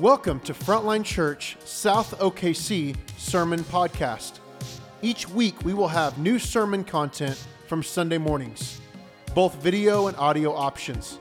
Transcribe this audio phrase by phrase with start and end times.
[0.00, 4.40] Welcome to Frontline Church South OKC Sermon Podcast.
[5.02, 8.80] Each week we will have new sermon content from Sunday mornings,
[9.36, 11.20] both video and audio options.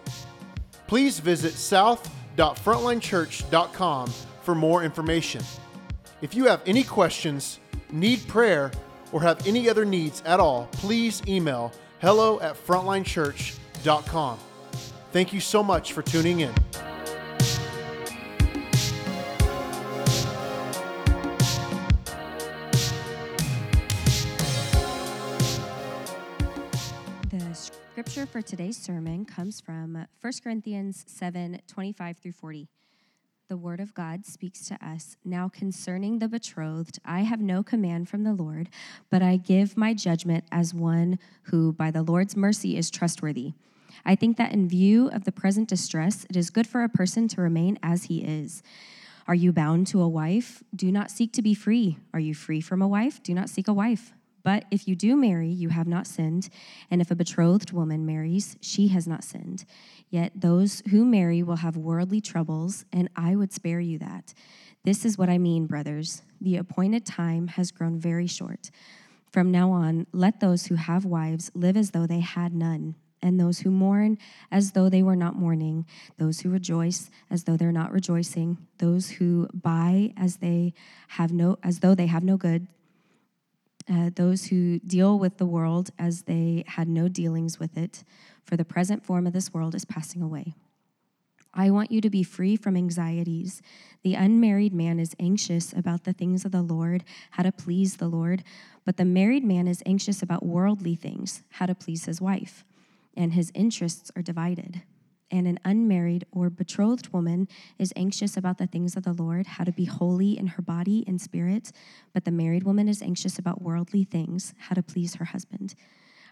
[0.88, 5.44] Please visit south.frontlinechurch.com for more information.
[6.24, 7.60] If you have any questions,
[7.92, 8.72] need prayer,
[9.12, 11.72] or have any other needs at all, please email
[12.02, 14.40] hello at frontlinechurch.com.
[15.12, 16.56] Thank you so much for tuning in.
[28.14, 32.68] Scripture for today's sermon comes from 1 Corinthians 7 25 through 40.
[33.48, 35.18] The word of God speaks to us.
[35.26, 38.70] Now, concerning the betrothed, I have no command from the Lord,
[39.10, 43.54] but I give my judgment as one who, by the Lord's mercy, is trustworthy.
[44.06, 47.28] I think that in view of the present distress, it is good for a person
[47.30, 48.62] to remain as he is.
[49.28, 50.62] Are you bound to a wife?
[50.76, 51.98] Do not seek to be free.
[52.14, 53.24] Are you free from a wife?
[53.24, 54.14] Do not seek a wife.
[54.44, 56.50] But if you do marry, you have not sinned.
[56.92, 59.66] And if a betrothed woman marries, she has not sinned.
[60.10, 64.34] Yet those who marry will have worldly troubles, and I would spare you that.
[64.84, 66.24] This is what I mean, brothers.
[66.42, 68.70] The appointed time has grown very short.
[69.32, 73.40] From now on, let those who have wives live as though they had none, and
[73.40, 74.18] those who mourn
[74.52, 75.86] as though they were not mourning,
[76.18, 80.74] those who rejoice as though they're not rejoicing, those who buy as they
[81.08, 82.68] have no as though they have no good
[83.92, 88.04] uh, those who deal with the world as they had no dealings with it,
[88.44, 90.54] for the present form of this world is passing away.
[91.54, 93.62] I want you to be free from anxieties.
[94.02, 98.08] The unmarried man is anxious about the things of the Lord, how to please the
[98.08, 98.44] Lord,
[98.86, 102.66] but the married man is anxious about worldly things, how to please his wife,
[103.16, 104.82] and his interests are divided
[105.34, 107.48] and an unmarried or betrothed woman
[107.80, 111.04] is anxious about the things of the Lord, how to be holy in her body
[111.08, 111.72] and spirit,
[112.14, 115.74] but the married woman is anxious about worldly things, how to please her husband.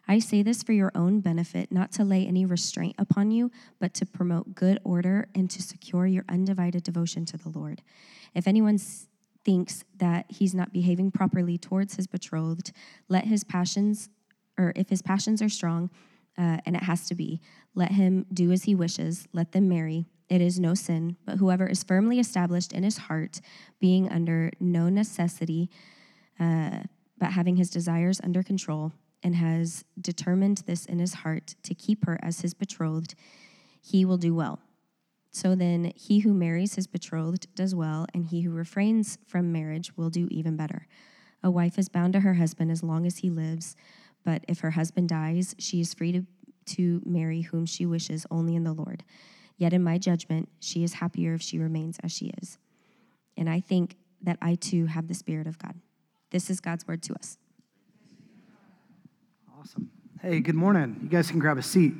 [0.07, 3.95] I say this for your own benefit, not to lay any restraint upon you, but
[3.95, 7.81] to promote good order and to secure your undivided devotion to the Lord.
[8.35, 8.79] If anyone
[9.43, 12.71] thinks that he's not behaving properly towards his betrothed,
[13.09, 14.09] let his passions,
[14.59, 15.89] or if his passions are strong,
[16.37, 17.41] uh, and it has to be.
[17.73, 20.05] Let him do as he wishes, let them marry.
[20.29, 23.41] It is no sin, but whoever is firmly established in his heart,
[23.79, 25.69] being under no necessity,
[26.39, 26.81] uh,
[27.17, 28.93] but having his desires under control,
[29.23, 33.13] and has determined this in his heart to keep her as his betrothed,
[33.81, 34.59] he will do well.
[35.31, 39.95] So then, he who marries his betrothed does well, and he who refrains from marriage
[39.95, 40.87] will do even better.
[41.43, 43.75] A wife is bound to her husband as long as he lives
[44.23, 46.25] but if her husband dies, she is free to,
[46.75, 49.03] to marry whom she wishes only in the Lord.
[49.57, 52.57] Yet in my judgment, she is happier if she remains as she is.
[53.37, 55.75] And I think that I too have the Spirit of God.
[56.31, 57.37] This is God's word to us.
[59.59, 59.91] Awesome.
[60.21, 60.99] Hey, good morning.
[61.03, 61.93] You guys can grab a seat.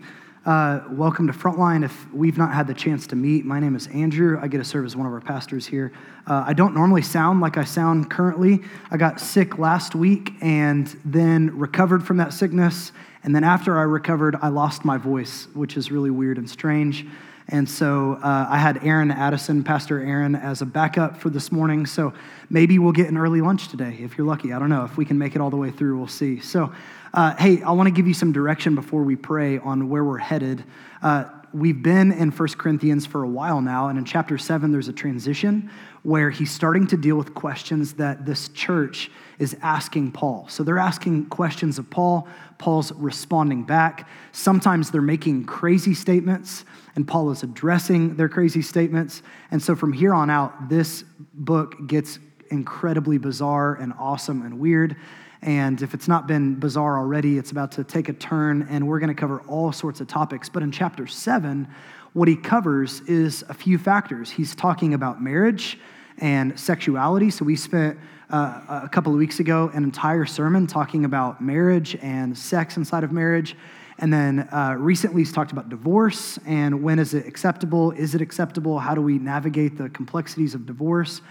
[0.44, 1.86] Uh, welcome to Frontline.
[1.86, 4.40] If we've not had the chance to meet, my name is Andrew.
[4.42, 5.92] I get to serve as one of our pastors here.
[6.26, 8.64] Uh, I don't normally sound like I sound currently.
[8.90, 12.92] I got sick last week and then recovered from that sickness.
[13.24, 17.06] And then after I recovered, I lost my voice, which is really weird and strange.
[17.52, 21.86] And so uh, I had Aaron Addison, Pastor Aaron, as a backup for this morning.
[21.86, 22.14] So
[22.50, 24.54] maybe we'll get an early lunch today if you're lucky.
[24.54, 24.86] I don't know.
[24.86, 26.40] If we can make it all the way through, we'll see.
[26.40, 26.72] So,
[27.14, 30.18] uh, hey, I want to give you some direction before we pray on where we're
[30.18, 30.64] headed.
[31.02, 34.88] Uh, we've been in 1 Corinthians for a while now, and in chapter 7, there's
[34.88, 35.70] a transition
[36.04, 40.48] where he's starting to deal with questions that this church is asking Paul.
[40.48, 44.08] So they're asking questions of Paul, Paul's responding back.
[44.32, 46.66] Sometimes they're making crazy statements,
[46.96, 49.22] and Paul is addressing their crazy statements.
[49.52, 51.04] And so from here on out, this
[51.34, 52.20] book gets
[52.50, 54.96] incredibly bizarre and awesome and weird.
[55.42, 59.00] And if it's not been bizarre already, it's about to take a turn, and we're
[59.00, 60.50] going to cover all sorts of topics.
[60.50, 61.68] But in chapter seven,
[62.14, 64.30] what he covers is a few factors.
[64.30, 65.80] He's talking about marriage
[66.18, 67.32] and sexuality.
[67.32, 67.98] So we spent
[68.30, 73.04] uh, a couple of weeks ago an entire sermon talking about marriage and sex inside
[73.04, 73.56] of marriage.
[74.02, 77.92] And then uh, recently he's talked about divorce and when is it acceptable?
[77.92, 78.80] Is it acceptable?
[78.80, 81.22] How do we navigate the complexities of divorce?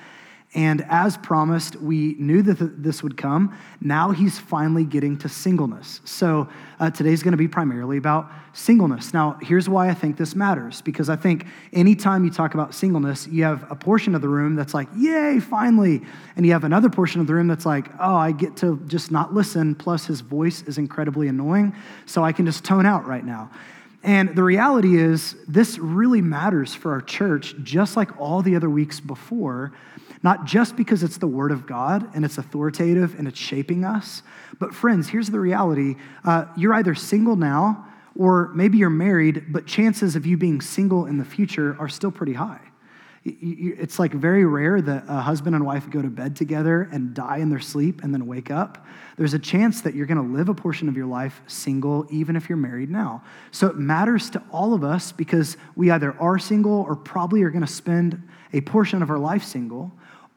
[0.52, 3.56] And as promised, we knew that this would come.
[3.80, 6.00] Now he's finally getting to singleness.
[6.04, 6.48] So
[6.80, 9.14] uh, today's going to be primarily about singleness.
[9.14, 13.28] Now, here's why I think this matters because I think anytime you talk about singleness,
[13.28, 16.02] you have a portion of the room that's like, yay, finally.
[16.34, 19.12] And you have another portion of the room that's like, oh, I get to just
[19.12, 19.76] not listen.
[19.76, 21.76] Plus, his voice is incredibly annoying.
[22.06, 23.50] So I can just tone out right now.
[24.02, 28.70] And the reality is, this really matters for our church, just like all the other
[28.70, 29.72] weeks before,
[30.22, 34.22] not just because it's the Word of God and it's authoritative and it's shaping us,
[34.58, 37.86] but friends, here's the reality uh, you're either single now
[38.18, 42.10] or maybe you're married, but chances of you being single in the future are still
[42.10, 42.60] pretty high.
[43.22, 47.36] It's like very rare that a husband and wife go to bed together and die
[47.38, 48.86] in their sleep and then wake up.
[49.18, 52.34] There's a chance that you're going to live a portion of your life single, even
[52.34, 53.22] if you're married now.
[53.50, 57.50] So it matters to all of us because we either are single or probably are
[57.50, 59.92] going to spend a portion of our life single,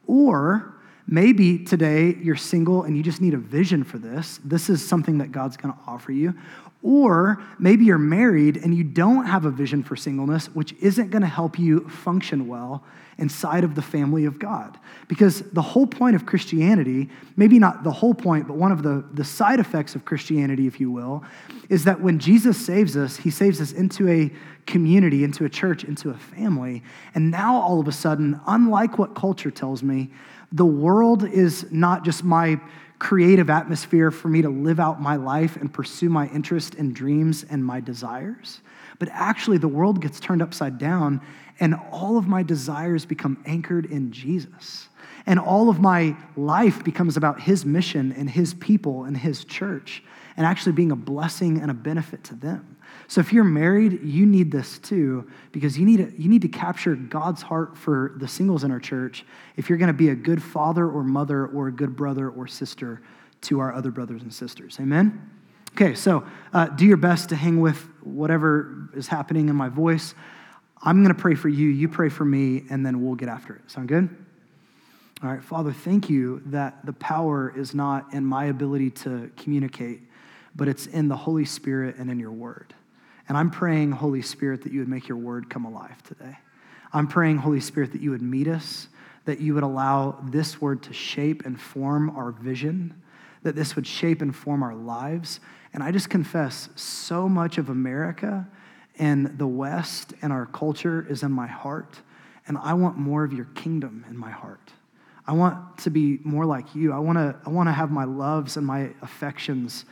[0.08, 0.74] or
[1.08, 4.40] maybe today you're single and you just need a vision for this.
[4.44, 6.34] This is something that God's going to offer you.
[6.82, 11.22] Or maybe you're married and you don't have a vision for singleness, which isn't going
[11.22, 12.84] to help you function well
[13.18, 14.78] inside of the family of God.
[15.08, 19.06] Because the whole point of Christianity, maybe not the whole point, but one of the,
[19.14, 21.24] the side effects of Christianity, if you will,
[21.70, 24.32] is that when Jesus saves us, he saves us into a
[24.66, 26.84] community, into a church, into a family.
[27.16, 30.10] And now all of a sudden, unlike what culture tells me,
[30.52, 32.60] the world is not just my
[33.00, 37.44] creative atmosphere for me to live out my life and pursue my interest and dreams
[37.50, 38.62] and my desires.
[39.00, 41.20] But actually, the world gets turned upside down,
[41.60, 44.88] and all of my desires become anchored in Jesus.
[45.26, 50.04] And all of my life becomes about his mission and his people and his church,
[50.38, 52.73] and actually being a blessing and a benefit to them.
[53.08, 56.48] So if you're married, you need this too, because you need, to, you need to
[56.48, 60.16] capture God's heart for the singles in our church if you're going to be a
[60.16, 63.02] good father or mother or a good brother or sister
[63.42, 64.78] to our other brothers and sisters.
[64.80, 65.30] Amen?
[65.76, 70.14] Okay, so uh, do your best to hang with whatever is happening in my voice.
[70.82, 73.56] I'm going to pray for you, you pray for me, and then we'll get after
[73.56, 73.72] it.
[73.72, 74.10] Sound good?
[75.24, 80.02] All right, Father, thank you that the power is not in my ability to communicate,
[80.56, 82.74] but it's in the Holy Spirit and in your word.
[83.28, 86.38] And I'm praying, Holy Spirit, that you would make your word come alive today.
[86.92, 88.88] I'm praying, Holy Spirit, that you would meet us,
[89.26, 93.02] that you would allow this word to shape and form our vision,
[93.44, 95.40] that this would shape and form our lives.
[95.74, 98.48] And I just confess, so much of America
[99.00, 102.00] and the West and our culture is in my heart.
[102.48, 104.72] And I want more of your kingdom in my heart.
[105.26, 106.92] I want to be more like you.
[106.92, 109.86] I want to, I want to have my loves and my affections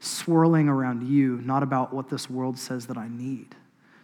[0.00, 3.54] swirling around you, not about what this world says that I need.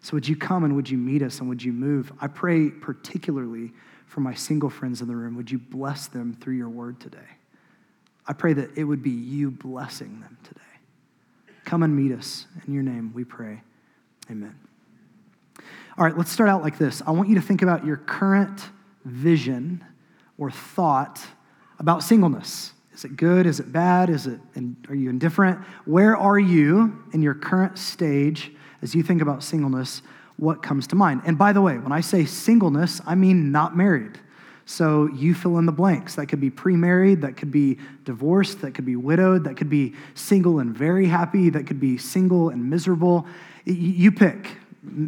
[0.02, 2.12] So, would you come and would you meet us and would you move?
[2.20, 3.72] I pray particularly
[4.06, 5.36] for my single friends in the room.
[5.36, 7.18] Would you bless them through your word today?
[8.26, 10.60] I pray that it would be you blessing them today.
[11.64, 12.46] Come and meet us.
[12.66, 13.62] In your name, we pray.
[14.30, 14.58] Amen.
[15.98, 17.02] All right, let's start out like this.
[17.06, 18.68] I want you to think about your current
[19.04, 19.84] vision
[20.38, 21.20] or thought
[21.78, 22.72] about singleness.
[23.00, 23.46] Is it good?
[23.46, 24.10] Is it bad?
[24.10, 24.38] Is it,
[24.90, 25.58] are you indifferent?
[25.86, 28.52] Where are you in your current stage
[28.82, 30.02] as you think about singleness?
[30.36, 31.22] What comes to mind?
[31.24, 34.20] And by the way, when I say singleness, I mean not married.
[34.66, 36.16] So you fill in the blanks.
[36.16, 39.70] That could be pre married, that could be divorced, that could be widowed, that could
[39.70, 43.26] be single and very happy, that could be single and miserable.
[43.64, 44.58] You pick.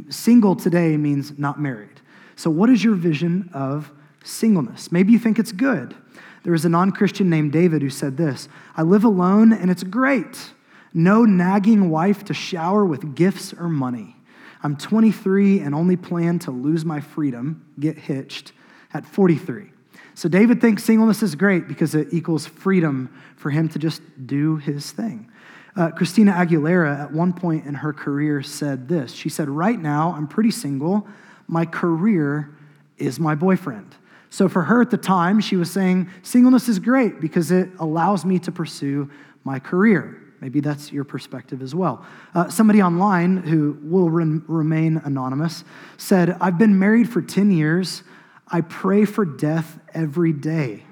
[0.09, 2.01] Single today means not married.
[2.37, 3.93] So, what is your vision of
[4.25, 4.91] singleness?
[4.91, 5.95] Maybe you think it's good.
[6.43, 9.83] There was a non Christian named David who said this I live alone and it's
[9.83, 10.53] great.
[10.95, 14.17] No nagging wife to shower with gifts or money.
[14.63, 18.53] I'm 23 and only plan to lose my freedom, get hitched,
[18.95, 19.73] at 43.
[20.15, 24.57] So David thinks singleness is great because it equals freedom for him to just do
[24.57, 25.31] his thing.
[25.75, 30.13] Uh, Christina Aguilera, at one point in her career, said this She said, Right now,
[30.15, 31.09] I'm pretty single.
[31.49, 32.55] My career
[32.99, 33.97] is my boyfriend.
[34.33, 38.25] So for her at the time, she was saying, singleness is great because it allows
[38.25, 39.11] me to pursue
[39.45, 40.23] my career.
[40.41, 42.07] Maybe that's your perspective as well.
[42.35, 45.65] Uh, somebody online who will re- remain anonymous
[45.99, 48.05] said, I've been married for 10 years.
[48.49, 50.85] I pray for death every day,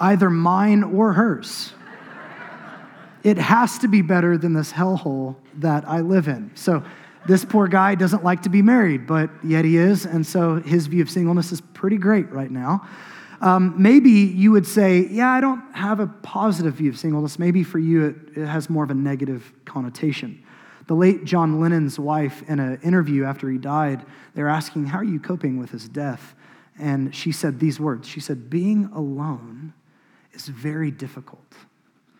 [0.00, 1.74] either mine or hers.
[3.22, 6.50] It has to be better than this hellhole that I live in.
[6.56, 6.82] So,
[7.26, 10.86] this poor guy doesn't like to be married, but yet he is, and so his
[10.86, 12.86] view of singleness is pretty great right now.
[13.40, 17.38] Um, maybe you would say, Yeah, I don't have a positive view of singleness.
[17.38, 20.42] Maybe for you it, it has more of a negative connotation.
[20.86, 25.04] The late John Lennon's wife, in an interview after he died, they're asking, How are
[25.04, 26.34] you coping with his death?
[26.78, 29.74] And she said these words She said, Being alone
[30.32, 31.42] is very difficult.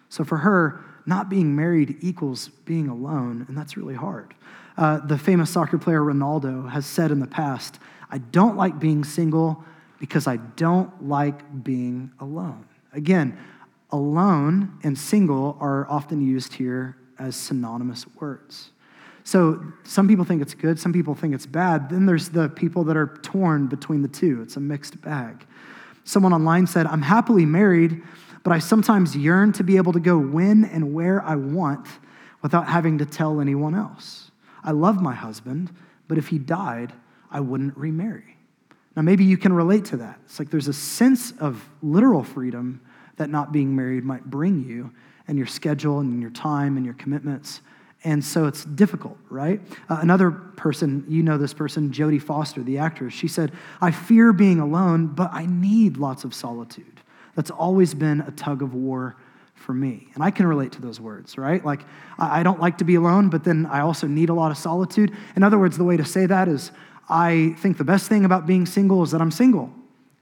[0.08, 4.34] So for her, not being married equals being alone, and that's really hard.
[4.76, 7.78] Uh, the famous soccer player Ronaldo has said in the past,
[8.10, 9.64] I don't like being single
[9.98, 12.66] because I don't like being alone.
[12.92, 13.38] Again,
[13.90, 18.70] alone and single are often used here as synonymous words.
[19.24, 21.90] So some people think it's good, some people think it's bad.
[21.90, 24.42] Then there's the people that are torn between the two.
[24.42, 25.46] It's a mixed bag.
[26.04, 28.02] Someone online said, I'm happily married,
[28.44, 31.88] but I sometimes yearn to be able to go when and where I want
[32.42, 34.25] without having to tell anyone else.
[34.66, 35.70] I love my husband,
[36.08, 36.92] but if he died,
[37.30, 38.36] I wouldn't remarry.
[38.96, 40.18] Now, maybe you can relate to that.
[40.24, 42.80] It's like there's a sense of literal freedom
[43.16, 44.92] that not being married might bring you
[45.28, 47.60] and your schedule and your time and your commitments.
[48.04, 49.60] And so it's difficult, right?
[49.88, 54.32] Uh, another person, you know this person, Jodie Foster, the actress, she said, I fear
[54.32, 57.00] being alone, but I need lots of solitude.
[57.34, 59.16] That's always been a tug of war
[59.56, 60.08] for me.
[60.14, 61.64] And I can relate to those words, right?
[61.64, 61.80] Like,
[62.18, 65.16] I don't like to be alone, but then I also need a lot of solitude.
[65.34, 66.70] In other words, the way to say that is
[67.08, 69.72] I think the best thing about being single is that I'm single.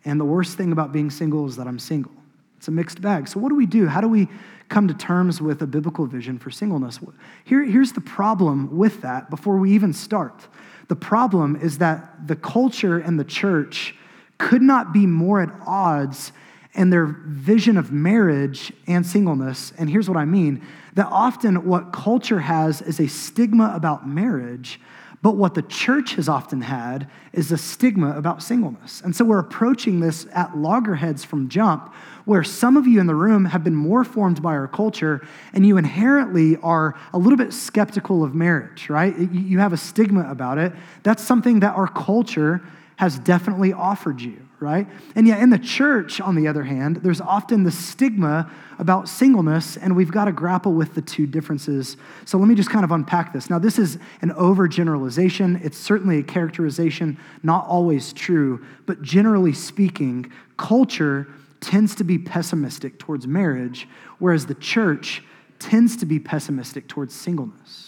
[0.04, 2.12] And the worst thing about being single is that I'm single.
[2.58, 3.28] It's a mixed bag.
[3.28, 3.86] So, what do we do?
[3.86, 4.28] How do we
[4.68, 6.98] come to terms with a biblical vision for singleness?
[7.44, 10.46] Here, here's the problem with that before we even start.
[10.88, 13.94] The problem is that the culture and the church
[14.38, 16.32] could not be more at odds
[16.74, 19.72] in their vision of marriage and singleness.
[19.78, 20.62] And here's what I mean
[20.94, 24.80] that often what culture has is a stigma about marriage
[25.24, 29.00] but what the church has often had is a stigma about singleness.
[29.00, 31.94] And so we're approaching this at loggerheads from jump,
[32.26, 35.66] where some of you in the room have been more formed by our culture and
[35.66, 39.16] you inherently are a little bit skeptical of marriage, right?
[39.16, 40.74] You have a stigma about it.
[41.04, 42.60] That's something that our culture
[42.96, 44.87] has definitely offered you, right?
[45.14, 49.76] And yet, in the church, on the other hand, there's often the stigma about singleness,
[49.76, 51.96] and we've got to grapple with the two differences.
[52.25, 53.50] So, let me just kind of unpack this.
[53.50, 55.64] Now, this is an overgeneralization.
[55.64, 61.28] It's certainly a characterization, not always true, but generally speaking, culture
[61.61, 65.23] tends to be pessimistic towards marriage, whereas the church
[65.58, 67.83] tends to be pessimistic towards singleness.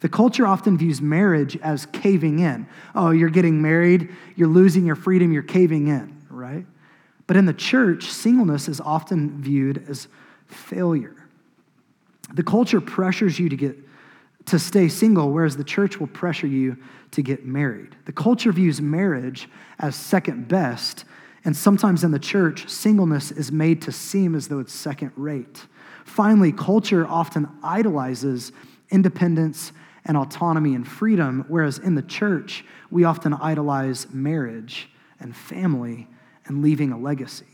[0.00, 2.66] The culture often views marriage as caving in.
[2.94, 6.66] Oh, you're getting married, you're losing your freedom, you're caving in, right?
[7.26, 10.08] But in the church, singleness is often viewed as
[10.46, 11.16] failure.
[12.34, 13.76] The culture pressures you to get
[14.46, 16.76] to stay single, whereas the church will pressure you
[17.10, 17.96] to get married.
[18.04, 19.48] The culture views marriage
[19.80, 21.04] as second best,
[21.44, 25.66] and sometimes in the church, singleness is made to seem as though it's second rate.
[26.04, 28.52] Finally, culture often idolizes
[28.90, 29.72] independence
[30.06, 34.88] and autonomy and freedom, whereas in the church, we often idolize marriage
[35.20, 36.08] and family
[36.46, 37.46] and leaving a legacy.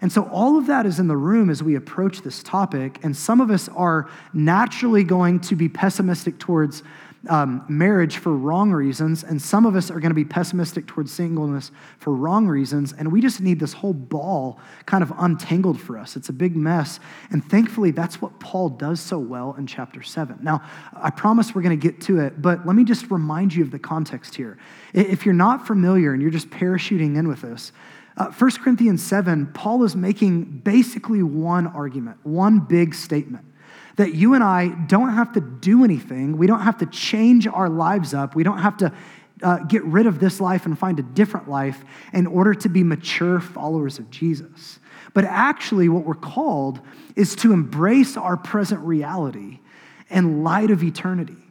[0.00, 3.00] And so, all of that is in the room as we approach this topic.
[3.02, 6.84] And some of us are naturally going to be pessimistic towards
[7.28, 11.12] um, marriage for wrong reasons, and some of us are going to be pessimistic towards
[11.12, 15.98] singleness for wrong reasons, and we just need this whole ball kind of untangled for
[15.98, 16.16] us.
[16.16, 20.38] It's a big mess, and thankfully, that's what Paul does so well in chapter 7.
[20.42, 20.62] Now,
[20.94, 23.70] I promise we're going to get to it, but let me just remind you of
[23.70, 24.58] the context here.
[24.94, 27.72] If you're not familiar and you're just parachuting in with this,
[28.16, 33.44] uh, 1 Corinthians 7, Paul is making basically one argument, one big statement
[33.98, 36.38] that you and I don't have to do anything.
[36.38, 38.36] We don't have to change our lives up.
[38.36, 38.92] We don't have to
[39.42, 42.84] uh, get rid of this life and find a different life in order to be
[42.84, 44.78] mature followers of Jesus.
[45.14, 46.80] But actually, what we're called
[47.16, 49.58] is to embrace our present reality
[50.10, 51.47] in light of eternity.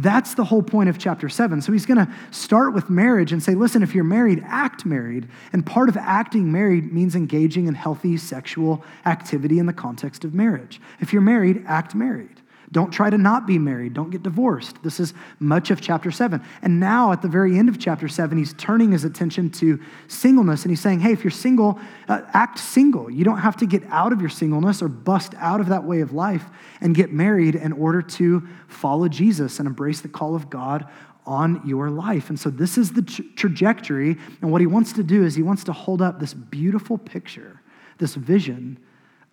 [0.00, 1.60] That's the whole point of chapter seven.
[1.60, 5.28] So he's going to start with marriage and say, listen, if you're married, act married.
[5.52, 10.34] And part of acting married means engaging in healthy sexual activity in the context of
[10.34, 10.80] marriage.
[11.00, 12.40] If you're married, act married.
[12.70, 13.94] Don't try to not be married.
[13.94, 14.82] Don't get divorced.
[14.82, 16.42] This is much of chapter seven.
[16.60, 20.64] And now, at the very end of chapter seven, he's turning his attention to singleness
[20.64, 23.10] and he's saying, hey, if you're single, uh, act single.
[23.10, 26.00] You don't have to get out of your singleness or bust out of that way
[26.00, 26.44] of life
[26.82, 30.86] and get married in order to follow Jesus and embrace the call of God
[31.24, 32.28] on your life.
[32.28, 34.16] And so, this is the tra- trajectory.
[34.42, 37.62] And what he wants to do is he wants to hold up this beautiful picture,
[37.96, 38.78] this vision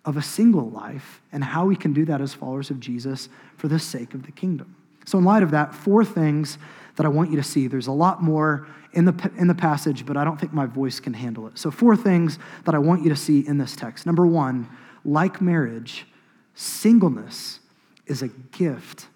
[0.06, 3.68] of a single life and how we can do that as followers of Jesus for
[3.68, 4.74] the sake of the kingdom.
[5.04, 6.58] So, in light of that, four things
[6.94, 7.66] that I want you to see.
[7.66, 10.98] There's a lot more in the, in the passage, but I don't think my voice
[11.00, 11.58] can handle it.
[11.58, 14.06] So, four things that I want you to see in this text.
[14.06, 14.68] Number one,
[15.04, 16.06] like marriage,
[16.54, 17.60] singleness
[18.06, 19.08] is a gift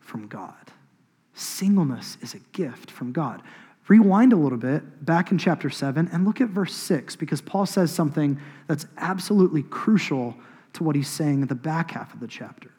[0.00, 0.54] from God.
[1.34, 3.42] Singleness is a gift from God.
[3.88, 7.64] Rewind a little bit back in chapter 7 and look at verse 6 because Paul
[7.64, 10.36] says something that's absolutely crucial
[10.74, 12.70] to what he's saying in the back half of the chapter.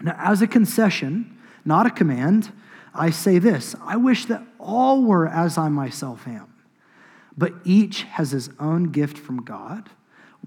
[0.00, 2.52] Now, as a concession, not a command,
[2.94, 6.54] I say this I wish that all were as I myself am,
[7.36, 9.90] but each has his own gift from God,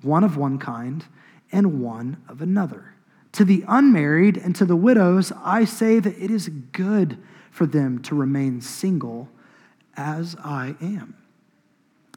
[0.02, 1.06] one of one kind
[1.52, 2.94] and one of another.
[3.34, 7.18] To the unmarried and to the widows, I say that it is good
[7.52, 9.28] for them to remain single
[10.00, 11.14] as I am.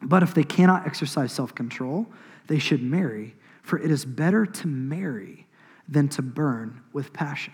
[0.00, 2.06] But if they cannot exercise self control,
[2.46, 5.46] they should marry, for it is better to marry
[5.88, 7.52] than to burn with passion.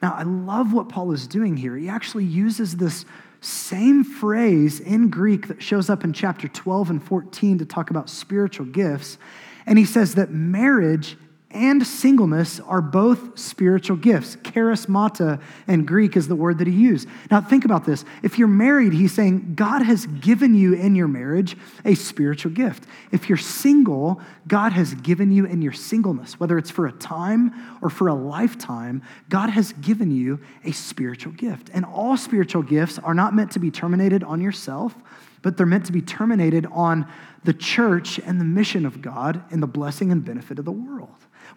[0.00, 1.76] Now, I love what Paul is doing here.
[1.76, 3.04] He actually uses this
[3.40, 8.08] same phrase in Greek that shows up in chapter 12 and 14 to talk about
[8.10, 9.18] spiritual gifts.
[9.66, 11.16] And he says that marriage
[11.50, 14.36] and singleness are both spiritual gifts.
[14.36, 17.08] Charismata in Greek is the word that he used.
[17.30, 18.04] Now, think about this.
[18.22, 22.84] If you're married, he's saying God has given you in your marriage a spiritual gift.
[23.12, 27.54] If you're single, God has given you in your singleness, whether it's for a time
[27.80, 31.70] or for a lifetime, God has given you a spiritual gift.
[31.72, 34.94] And all spiritual gifts are not meant to be terminated on yourself,
[35.40, 37.10] but they're meant to be terminated on
[37.44, 41.08] the church and the mission of God and the blessing and benefit of the world.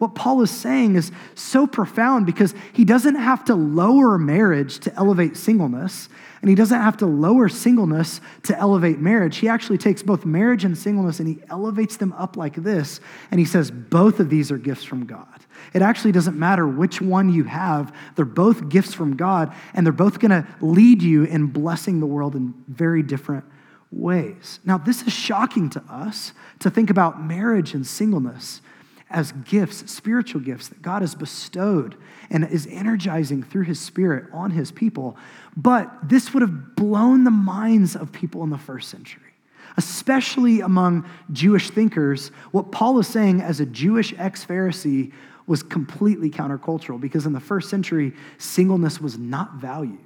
[0.01, 4.96] What Paul is saying is so profound because he doesn't have to lower marriage to
[4.96, 6.10] elevate singleness,
[6.41, 9.38] and he doesn't have to lower singleness to elevate marriage.
[9.38, 13.39] He actually takes both marriage and singleness and he elevates them up like this, and
[13.39, 15.27] he says both of these are gifts from God.
[15.72, 19.93] It actually doesn't matter which one you have, they're both gifts from God, and they're
[19.93, 23.46] both going to lead you in blessing the world in very different
[23.91, 24.62] ways.
[24.65, 28.63] Now, this is shocking to us to think about marriage and singleness
[29.12, 31.96] as gifts, spiritual gifts that God has bestowed
[32.30, 35.18] and is energizing through his spirit on his people.
[35.56, 39.34] But this would have blown the minds of people in the first century,
[39.77, 42.30] especially among Jewish thinkers.
[42.51, 45.12] What Paul is saying as a Jewish ex Pharisee
[45.48, 50.00] was completely countercultural because in the first century, singleness was not valued.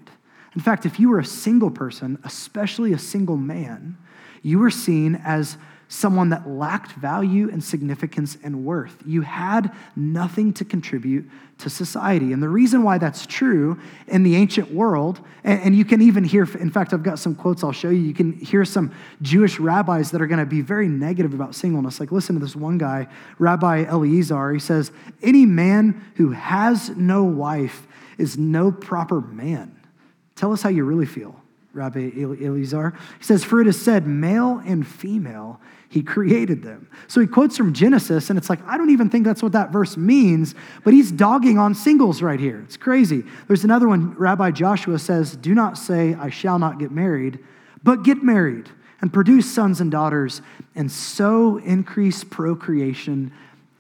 [0.56, 3.98] In fact, if you were a single person, especially a single man,
[4.42, 8.96] you were seen as someone that lacked value and significance and worth.
[9.06, 12.34] You had nothing to contribute to society.
[12.34, 16.44] And the reason why that's true in the ancient world, and, you can even hear,
[16.60, 18.02] in fact, I've got some quotes I'll show you.
[18.02, 22.00] You can hear some Jewish rabbis that are going to be very negative about singleness.
[22.00, 23.08] Like, listen to this one guy,
[23.39, 24.54] Rabbi Eliezer.
[24.54, 29.80] He says, Any man who has no wife is no proper man.
[30.36, 31.41] Tell us how you really feel.
[31.76, 32.94] Rabbi Eliezer.
[33.20, 35.60] He says, For it is said, male and female,
[35.90, 36.90] he created them.
[37.08, 39.72] So he quotes from Genesis, and it's like, I don't even think that's what that
[39.72, 42.62] verse means, but he's dogging on singles right here.
[42.62, 43.24] It's crazy.
[43.48, 47.40] There's another one, Rabbi Joshua says, Do not say, I shall not get married,
[47.84, 48.70] but get married
[49.02, 50.42] and produce sons and daughters,
[50.74, 53.32] and so increase procreation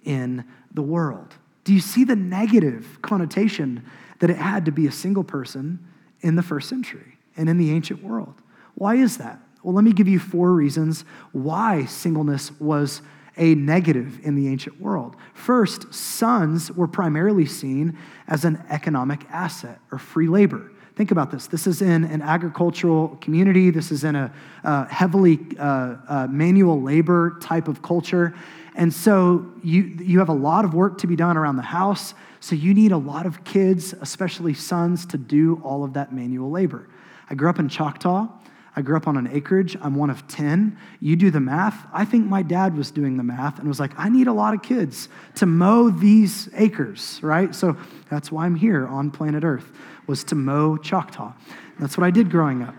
[0.03, 1.33] in the world.
[1.63, 3.83] Do you see the negative connotation
[4.19, 5.79] that it had to be a single person
[6.21, 7.14] in the first century?
[7.37, 8.35] And in the ancient world.
[8.75, 9.39] Why is that?
[9.63, 13.01] Well, let me give you four reasons why singleness was
[13.37, 15.15] a negative in the ancient world.
[15.33, 20.71] First, sons were primarily seen as an economic asset or free labor.
[20.95, 21.47] Think about this.
[21.47, 23.69] This is in an agricultural community.
[23.69, 28.33] This is in a uh, heavily uh, uh, manual labor type of culture.
[28.75, 32.13] And so you, you have a lot of work to be done around the house.
[32.39, 36.49] So you need a lot of kids, especially sons, to do all of that manual
[36.49, 36.87] labor.
[37.29, 38.27] I grew up in Choctaw.
[38.75, 39.77] I grew up on an acreage.
[39.81, 40.77] I'm one of 10.
[40.99, 41.87] You do the math.
[41.93, 44.53] I think my dad was doing the math and was like, I need a lot
[44.53, 47.55] of kids to mow these acres, right?
[47.55, 47.77] So
[48.09, 49.71] that's why I'm here on planet Earth,
[50.07, 51.33] was to mow Choctaw.
[51.79, 52.75] That's what I did growing up.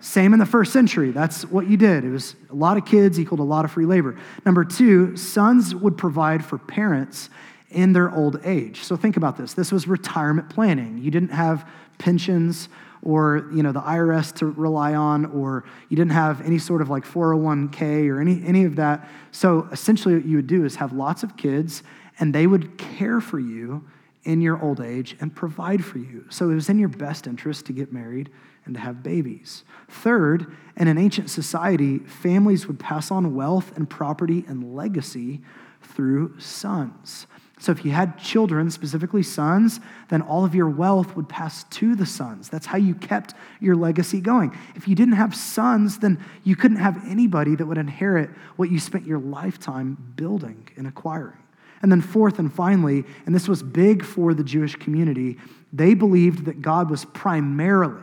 [0.00, 1.10] Same in the first century.
[1.10, 2.04] That's what you did.
[2.04, 4.16] It was a lot of kids equaled a lot of free labor.
[4.46, 7.28] Number two, sons would provide for parents
[7.68, 8.82] in their old age.
[8.82, 9.52] So think about this.
[9.52, 10.98] This was retirement planning.
[10.98, 12.70] You didn't have pensions
[13.02, 16.90] or you know the IRS to rely on, or you didn't have any sort of
[16.90, 19.08] like 401k or any, any of that.
[19.32, 21.82] So essentially, what you would do is have lots of kids,
[22.18, 23.84] and they would care for you
[24.24, 26.26] in your old age and provide for you.
[26.28, 28.30] So it was in your best interest to get married
[28.66, 29.64] and to have babies.
[29.88, 35.40] Third, in an ancient society, families would pass on wealth and property and legacy
[35.82, 37.26] through sons.
[37.60, 41.94] So if you had children, specifically sons, then all of your wealth would pass to
[41.94, 42.48] the sons.
[42.48, 44.56] That's how you kept your legacy going.
[44.74, 48.80] If you didn't have sons, then you couldn't have anybody that would inherit what you
[48.80, 51.36] spent your lifetime building and acquiring.
[51.82, 55.36] And then, fourth and finally, and this was big for the Jewish community,
[55.70, 58.02] they believed that God was primarily,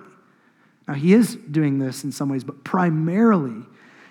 [0.87, 3.65] now he is doing this in some ways, but primarily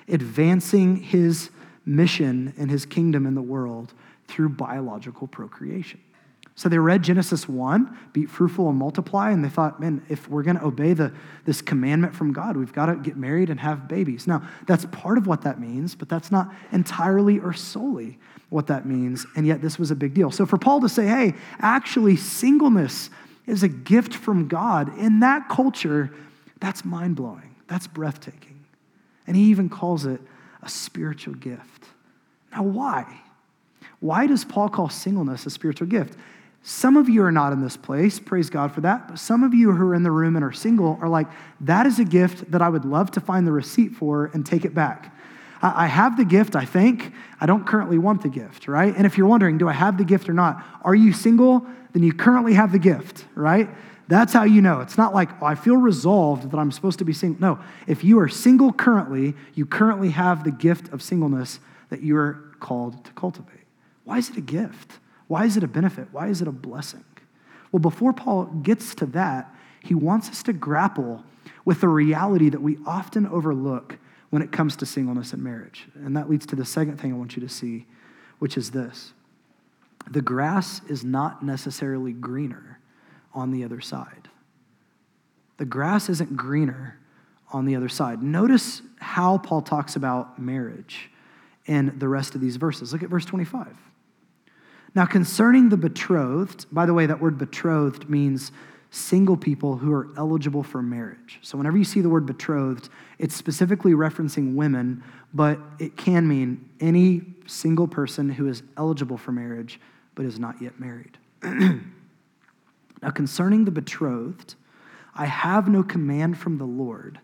[0.09, 1.51] advancing his
[1.85, 3.95] mission and his kingdom in the world
[4.29, 6.01] through biological procreation.
[6.59, 10.43] So they read Genesis 1, be fruitful and multiply, and they thought, man, if we're
[10.43, 11.13] going to obey the,
[11.45, 14.27] this commandment from God, we've got to get married and have babies.
[14.27, 18.87] Now, that's part of what that means, but that's not entirely or solely what that
[18.87, 19.27] means.
[19.37, 20.31] And yet, this was a big deal.
[20.31, 23.11] So for Paul to say, hey, actually, singleness
[23.47, 26.11] is a gift from God, in that culture,
[26.59, 27.55] that's mind blowing.
[27.69, 28.65] That's breathtaking.
[29.27, 30.23] And he even calls it
[30.63, 31.85] a spiritual gift.
[32.51, 33.21] Now, why?
[34.01, 36.19] Why does Paul call singleness a spiritual gift?
[36.63, 39.09] Some of you are not in this place, praise God for that.
[39.09, 41.29] But some of you who are in the room and are single are like,
[41.61, 44.65] that is a gift that I would love to find the receipt for and take
[44.65, 45.15] it back.
[45.63, 47.13] I have the gift, I think.
[47.41, 48.95] I don't currently want the gift, right?
[48.95, 50.63] And if you're wondering, do I have the gift or not?
[50.83, 51.67] Are you single?
[51.93, 53.71] Then you currently have the gift, right?
[54.09, 54.81] That's how you know.
[54.81, 57.41] It's not like, oh, I feel resolved that I'm supposed to be single.
[57.41, 62.35] No, if you are single currently, you currently have the gift of singleness that you're
[62.61, 63.56] called to cultivate.
[64.07, 64.93] Why is it a gift?
[65.27, 66.09] Why is it a benefit?
[66.13, 67.05] Why is it a blessing?
[67.73, 71.25] Well, before Paul gets to that, he wants us to grapple
[71.65, 73.99] with the reality that we often overlook
[74.31, 75.89] when it comes to singleness and marriage.
[75.97, 77.87] And that leads to the second thing I want you to see,
[78.39, 79.13] which is this
[80.09, 82.79] the grass is not necessarily greener
[83.35, 84.29] on the other side.
[85.57, 87.01] The grass isn't greener
[87.53, 88.23] on the other side.
[88.23, 91.11] Notice how Paul talks about marriage
[91.67, 92.93] in the rest of these verses.
[92.93, 93.77] Look at verse 25.
[94.97, 98.51] Now, concerning the betrothed, by the way, that word betrothed means
[98.91, 101.39] single people who are eligible for marriage.
[101.43, 105.05] So, whenever you see the word betrothed, it's specifically referencing women,
[105.35, 109.79] but it can mean any single person who is eligible for marriage
[110.15, 111.19] but is not yet married.
[111.43, 114.55] now, concerning the betrothed,
[115.15, 117.21] I have no command from the Lord,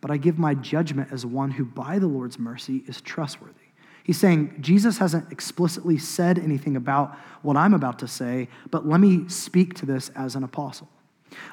[0.00, 3.65] but I give my judgment as one who, by the Lord's mercy, is trustworthy.
[4.06, 9.00] He's saying Jesus hasn't explicitly said anything about what I'm about to say, but let
[9.00, 10.88] me speak to this as an apostle.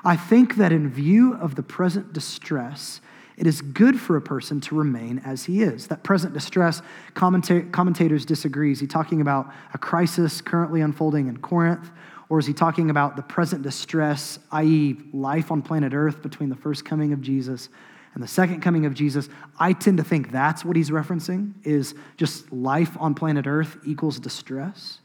[0.06, 3.02] I think that in view of the present distress,
[3.38, 5.88] it is good for a person to remain as he is.
[5.88, 6.84] That present distress,
[7.16, 8.72] commenta- commentators disagree.
[8.72, 11.90] Is he talking about a crisis currently unfolding in Corinth?
[12.30, 16.56] Or is he talking about the present distress, i.e., life on planet Earth between the
[16.56, 17.70] first coming of Jesus
[18.14, 19.28] and the second coming of Jesus,
[19.60, 24.20] I tend to think that's what he's referencing is just life on planet Earth equals
[24.20, 25.00] distress.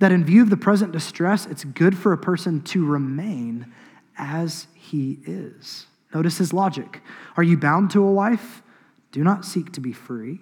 [0.00, 3.72] That in view of the present distress, it's good for a person to remain
[4.18, 5.86] as he is.
[6.12, 7.00] Notice his logic.
[7.36, 8.62] Are you bound to a wife?
[9.10, 10.40] Do not seek to be free.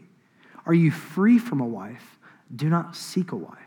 [0.67, 2.19] Are you free from a wife?
[2.55, 3.59] Do not seek a wife.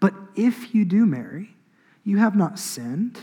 [0.00, 1.54] But if you do marry,
[2.02, 3.20] you have not sinned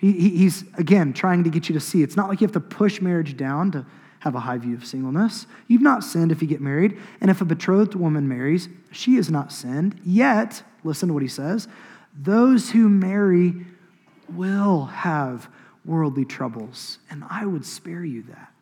[0.00, 2.02] he, he's, again, trying to get you to see.
[2.02, 3.84] It's not like you have to push marriage down to
[4.20, 5.46] have a high view of singleness.
[5.68, 6.98] You've not sinned if you get married.
[7.20, 10.00] And if a betrothed woman marries, she has not sinned.
[10.02, 11.68] Yet, listen to what he says
[12.18, 13.54] those who marry
[14.28, 15.48] will have
[15.84, 16.98] worldly troubles.
[17.10, 18.52] And I would spare you that.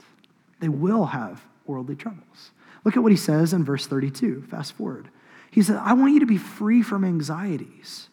[0.61, 2.51] They will have worldly troubles.
[2.85, 4.43] Look at what he says in verse 32.
[4.43, 5.09] Fast forward.
[5.51, 8.09] He said, I want you to be free from anxieties.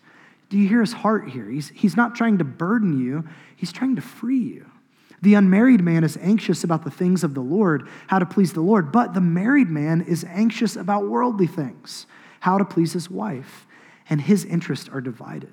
[0.56, 1.50] Do you hear his heart here?
[1.50, 4.66] He's, he's not trying to burden you, he's trying to free you.
[5.22, 8.62] The unmarried man is anxious about the things of the Lord, how to please the
[8.62, 12.06] Lord, but the married man is anxious about worldly things,
[12.40, 13.68] how to please his wife,
[14.10, 15.52] and his interests are divided.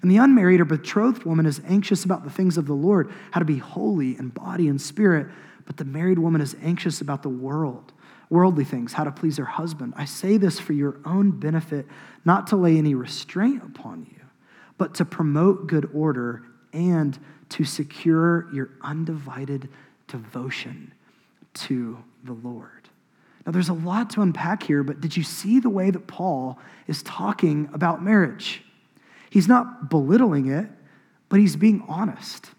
[0.00, 3.40] And the unmarried or betrothed woman is anxious about the things of the Lord, how
[3.40, 5.26] to be holy in body and spirit,
[5.66, 7.92] but the married woman is anxious about the world
[8.32, 9.92] worldly things, how to please her husband.
[9.94, 11.86] I say this for your own benefit,
[12.24, 14.21] not to lay any restraint upon you,
[14.78, 17.18] but to promote good order and
[17.50, 19.68] to secure your undivided
[20.08, 20.92] devotion
[21.54, 22.88] to the Lord.
[23.44, 26.58] Now, there's a lot to unpack here, but did you see the way that Paul
[26.86, 28.62] is talking about marriage?
[29.30, 30.68] He's not belittling it,
[31.28, 32.50] but he's being honest.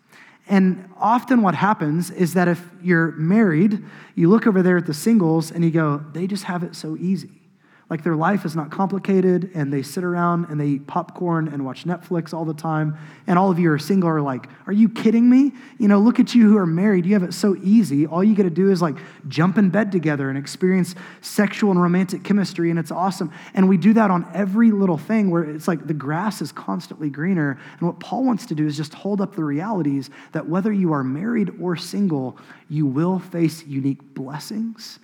[0.48, 3.84] And often what happens is that if you're married,
[4.16, 6.98] you look over there at the singles and you go, they just have it so
[6.98, 7.43] easy.
[7.90, 11.66] Like their life is not complicated and they sit around and they eat popcorn and
[11.66, 12.98] watch Netflix all the time.
[13.28, 15.52] And all of you are single are like, Are you kidding me?
[15.78, 17.06] You know, look at you who are married.
[17.06, 18.08] You have it so easy.
[18.08, 18.96] All you got to do is like
[19.28, 23.32] jump in bed together and experience sexual and romantic chemistry, and it's awesome.
[23.54, 27.10] And we do that on every little thing where it's like the grass is constantly
[27.10, 27.60] greener.
[27.80, 30.94] And what Paul wants to do is just hold up the realities that whether you
[30.94, 32.38] are married or single,
[32.70, 35.00] you will face unique blessings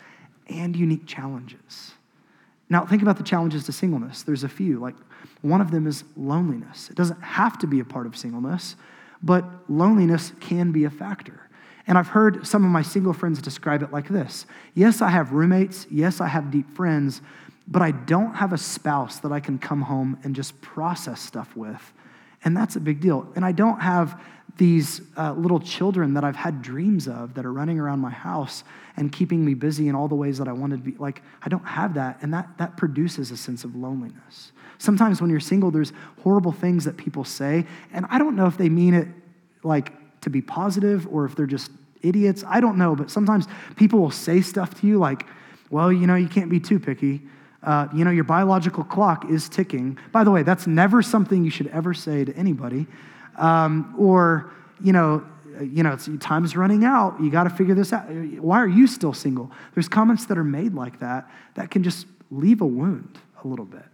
[0.47, 1.93] and unique challenges.
[2.69, 4.23] Now, think about the challenges to singleness.
[4.23, 4.79] There's a few.
[4.79, 4.95] Like,
[5.41, 6.89] one of them is loneliness.
[6.89, 8.75] It doesn't have to be a part of singleness,
[9.23, 11.49] but loneliness can be a factor.
[11.87, 15.31] And I've heard some of my single friends describe it like this Yes, I have
[15.31, 15.87] roommates.
[15.89, 17.21] Yes, I have deep friends,
[17.67, 21.55] but I don't have a spouse that I can come home and just process stuff
[21.55, 21.93] with
[22.43, 23.27] And that's a big deal.
[23.35, 24.21] And I don't have
[24.59, 28.63] these uh, little children that I've had dreams of that are running around my house
[28.97, 30.97] and keeping me busy in all the ways that I wanted to be.
[30.97, 32.19] Like, I don't have that.
[32.21, 34.51] And that, that produces a sense of loneliness.
[34.77, 35.93] Sometimes when you're single, there's
[36.23, 37.65] horrible things that people say.
[37.93, 39.07] And I don't know if they mean it
[39.63, 42.43] like to be positive or if they're just idiots.
[42.45, 42.95] I don't know.
[42.95, 45.25] But sometimes people will say stuff to you like,
[45.69, 47.21] well, you know, you can't be too picky.
[47.63, 49.97] Uh, you know, your biological clock is ticking.
[50.11, 52.87] By the way, that's never something you should ever say to anybody.
[53.39, 55.25] Um, or, you know,
[55.61, 57.19] you know, time's running out.
[57.21, 58.03] You got to figure this out.
[58.09, 59.51] Why are you still single?
[59.73, 63.65] There's comments that are made like that that can just leave a wound a little
[63.65, 63.85] bit.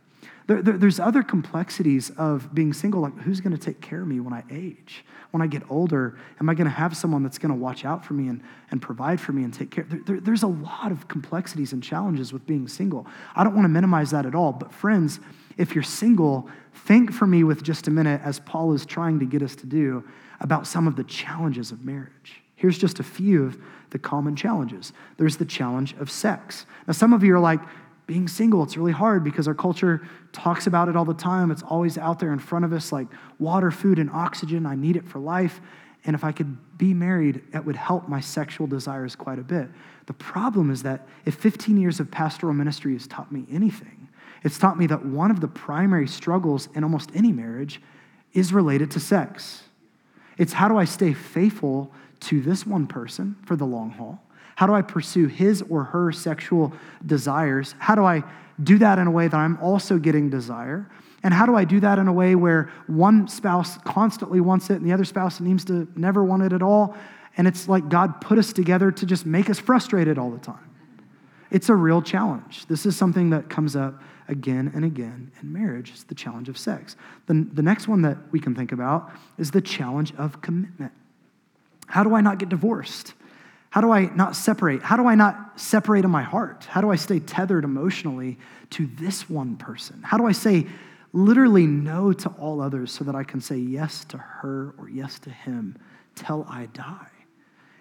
[0.48, 4.08] There, there, there's other complexities of being single, like who's going to take care of
[4.08, 5.04] me when I age?
[5.32, 8.06] When I get older, am I going to have someone that's going to watch out
[8.06, 9.86] for me and, and provide for me and take care?
[9.90, 13.08] There, there's a lot of complexities and challenges with being single.
[13.36, 15.20] I don't want to minimize that at all, but friends,
[15.58, 19.26] if you're single, think for me with just a minute, as Paul is trying to
[19.26, 20.04] get us to do,
[20.40, 22.42] about some of the challenges of marriage.
[22.56, 23.58] Here's just a few of
[23.90, 24.94] the common challenges.
[25.18, 26.66] There's the challenge of sex.
[26.88, 27.62] Now, some of you are like,
[28.08, 31.50] being single, it's really hard because our culture talks about it all the time.
[31.50, 33.08] It's always out there in front of us like
[33.40, 34.66] water, food, and oxygen.
[34.66, 35.60] I need it for life.
[36.06, 39.70] And if I could be married, it would help my sexual desires quite a bit.
[40.06, 44.05] The problem is that if 15 years of pastoral ministry has taught me anything,
[44.46, 47.82] it's taught me that one of the primary struggles in almost any marriage
[48.34, 49.64] is related to sex.
[50.38, 54.22] It's how do I stay faithful to this one person for the long haul?
[54.56, 57.74] How do I pursue his or her sexual desires?
[57.80, 58.24] How do I
[58.62, 60.88] do that in a way that I'm also getting desire?
[61.24, 64.76] And how do I do that in a way where one spouse constantly wants it
[64.76, 66.96] and the other spouse seems to never want it at all?
[67.36, 70.70] And it's like God put us together to just make us frustrated all the time.
[71.50, 72.68] It's a real challenge.
[72.68, 75.92] This is something that comes up again and again in marriage.
[75.92, 76.96] is the challenge of sex.
[77.28, 80.92] The, the next one that we can think about is the challenge of commitment.
[81.88, 83.14] How do I not get divorced?
[83.70, 84.82] How do I not separate?
[84.82, 86.66] How do I not separate in my heart?
[86.66, 88.38] How do I stay tethered emotionally
[88.72, 90.02] to this one person?
[90.02, 90.66] How do I say
[91.14, 95.20] literally no to all others so that I can say yes to her or yes
[95.20, 95.78] to him
[96.16, 97.08] till I die?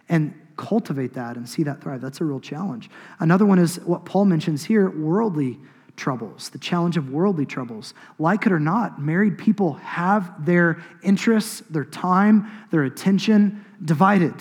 [0.08, 2.00] And cultivate that and see that thrive.
[2.00, 2.90] That's a real challenge.
[3.20, 5.58] Another one is what Paul mentions here worldly
[5.96, 7.94] troubles, the challenge of worldly troubles.
[8.18, 14.34] Like it or not, married people have their interests, their time, their attention divided.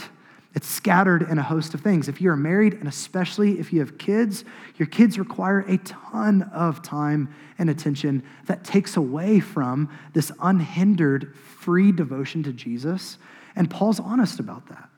[0.56, 2.08] It's scattered in a host of things.
[2.08, 4.46] If you're married, and especially if you have kids,
[4.78, 11.36] your kids require a ton of time and attention that takes away from this unhindered,
[11.36, 13.18] free devotion to Jesus.
[13.56, 14.90] And Paul's honest about that.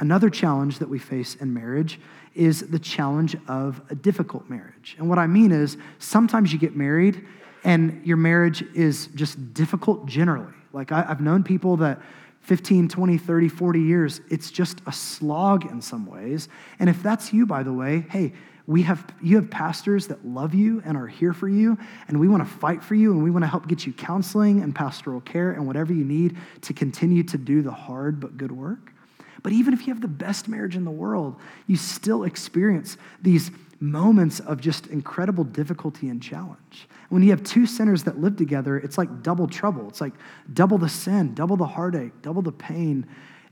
[0.00, 2.00] Another challenge that we face in marriage
[2.34, 4.96] is the challenge of a difficult marriage.
[4.98, 7.26] And what I mean is sometimes you get married
[7.64, 10.54] and your marriage is just difficult generally.
[10.72, 12.00] Like I, have known people that
[12.40, 16.48] 15, 20, 30, 40 years, it's just a slog in some ways.
[16.78, 18.32] And if that's you, by the way, hey,
[18.66, 21.76] we have you have pastors that love you and are here for you
[22.08, 24.62] and we want to fight for you and we want to help get you counseling
[24.62, 28.52] and pastoral care and whatever you need to continue to do the hard but good
[28.52, 28.92] work
[29.42, 33.50] but even if you have the best marriage in the world you still experience these
[33.80, 38.78] moments of just incredible difficulty and challenge when you have two sinners that live together,
[38.78, 39.88] it's like double trouble.
[39.88, 40.14] It's like
[40.52, 43.04] double the sin, double the heartache, double the pain,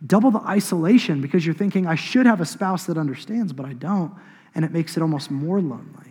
[0.06, 3.72] double the isolation because you're thinking, I should have a spouse that understands, but I
[3.72, 4.14] don't.
[4.54, 6.07] And it makes it almost more lonely.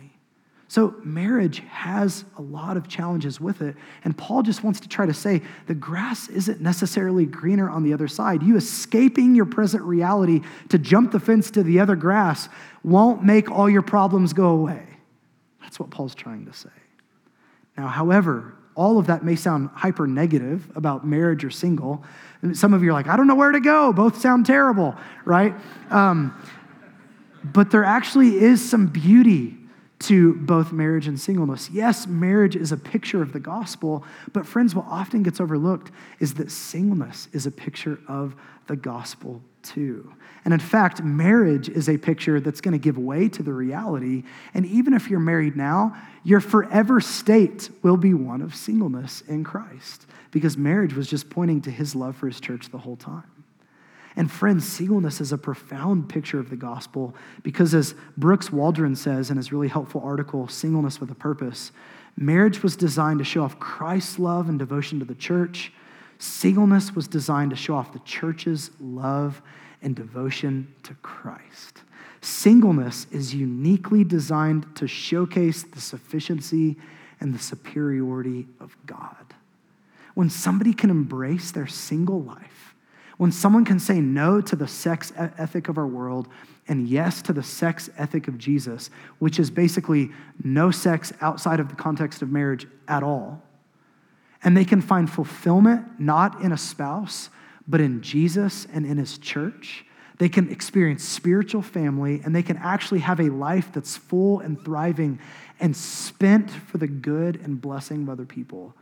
[0.70, 3.74] So, marriage has a lot of challenges with it.
[4.04, 7.94] And Paul just wants to try to say the grass isn't necessarily greener on the
[7.94, 8.42] other side.
[8.42, 12.50] You escaping your present reality to jump the fence to the other grass
[12.84, 14.86] won't make all your problems go away.
[15.62, 16.68] That's what Paul's trying to say.
[17.78, 22.04] Now, however, all of that may sound hyper negative about marriage or single.
[22.52, 23.92] some of you are like, I don't know where to go.
[23.94, 25.54] Both sound terrible, right?
[25.90, 26.38] Um,
[27.42, 29.57] but there actually is some beauty
[30.00, 31.70] to both marriage and singleness.
[31.70, 36.34] Yes, marriage is a picture of the gospel, but friends, what often gets overlooked is
[36.34, 38.36] that singleness is a picture of
[38.68, 40.12] the gospel too.
[40.44, 44.22] And in fact, marriage is a picture that's going to give way to the reality.
[44.54, 49.42] And even if you're married now, your forever state will be one of singleness in
[49.42, 53.37] Christ because marriage was just pointing to his love for his church the whole time.
[54.18, 59.30] And friends, singleness is a profound picture of the gospel because, as Brooks Waldron says
[59.30, 61.70] in his really helpful article, Singleness with a Purpose,
[62.16, 65.72] marriage was designed to show off Christ's love and devotion to the church.
[66.18, 69.40] Singleness was designed to show off the church's love
[69.82, 71.84] and devotion to Christ.
[72.20, 76.76] Singleness is uniquely designed to showcase the sufficiency
[77.20, 79.14] and the superiority of God.
[80.14, 82.67] when somebody can embrace their single life,
[83.18, 86.28] when someone can say no to the sex ethic of our world
[86.68, 90.10] and yes to the sex ethic of Jesus, which is basically
[90.42, 93.42] no sex outside of the context of marriage at all,
[94.44, 97.28] and they can find fulfillment not in a spouse,
[97.66, 99.84] but in Jesus and in his church.
[100.18, 104.62] They can experience spiritual family and they can actually have a life that's full and
[104.64, 105.20] thriving
[105.60, 108.74] and spent for the good and blessing of other people.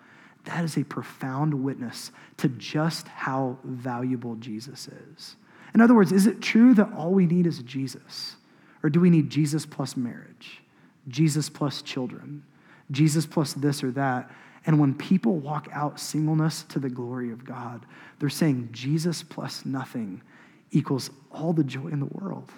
[0.47, 5.37] That is a profound witness to just how valuable Jesus is.
[5.75, 8.37] In other words, is it true that all we need is Jesus?
[8.83, 10.63] Or do we need Jesus plus marriage,
[11.09, 12.45] Jesus plus children,
[12.91, 14.31] Jesus plus this or that?
[14.65, 17.85] And when people walk out singleness to the glory of God,
[18.19, 20.23] they're saying Jesus plus nothing
[20.71, 22.51] equals all the joy in the world.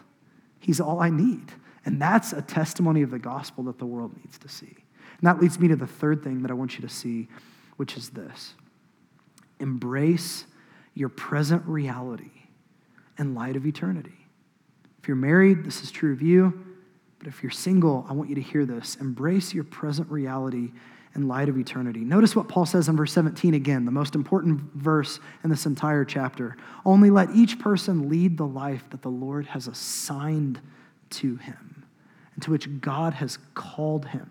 [0.61, 1.53] He's all I need.
[1.85, 4.77] And that's a testimony of the gospel that the world needs to see.
[5.21, 7.29] And that leads me to the third thing that I want you to see,
[7.79, 8.55] which is this
[9.61, 10.45] embrace
[10.95, 12.31] your present reality
[13.19, 14.27] in light of eternity.
[15.01, 16.67] If you're married, this is true of you.
[17.19, 18.97] But if you're single, I want you to hear this.
[18.97, 20.71] Embrace your present reality
[21.15, 22.01] in light of eternity.
[22.01, 26.05] Notice what Paul says in verse 17 again, the most important verse in this entire
[26.05, 26.57] chapter.
[26.85, 30.61] Only let each person lead the life that the Lord has assigned
[31.11, 31.85] to him
[32.35, 34.31] and to which God has called him.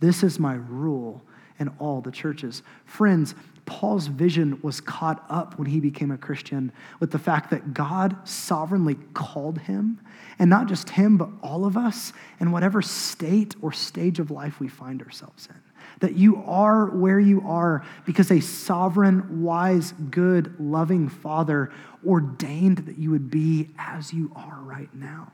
[0.00, 1.22] This is my rule
[1.58, 2.62] in all the churches.
[2.84, 3.34] Friends,
[3.66, 8.16] Paul's vision was caught up when he became a Christian with the fact that God
[8.26, 10.00] sovereignly called him,
[10.38, 14.58] and not just him, but all of us in whatever state or stage of life
[14.58, 15.56] we find ourselves in.
[16.00, 21.70] That you are where you are because a sovereign, wise, good, loving Father
[22.06, 25.30] ordained that you would be as you are right now.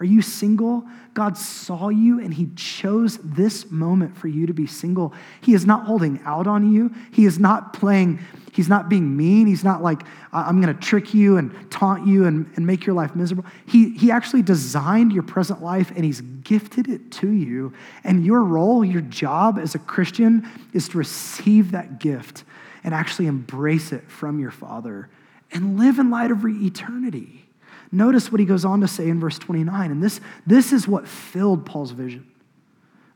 [0.00, 0.84] Are you single?
[1.14, 5.14] God saw you and He chose this moment for you to be single.
[5.40, 6.92] He is not holding out on you.
[7.12, 8.18] He is not playing,
[8.52, 9.46] He's not being mean.
[9.46, 10.02] He's not like,
[10.32, 13.44] I'm going to trick you and taunt you and, and make your life miserable.
[13.66, 17.72] He, he actually designed your present life and He's gifted it to you.
[18.02, 22.44] And your role, your job as a Christian is to receive that gift
[22.82, 25.08] and actually embrace it from your Father
[25.52, 27.46] and live in light of eternity.
[27.94, 29.92] Notice what he goes on to say in verse 29.
[29.92, 32.26] And this, this is what filled Paul's vision.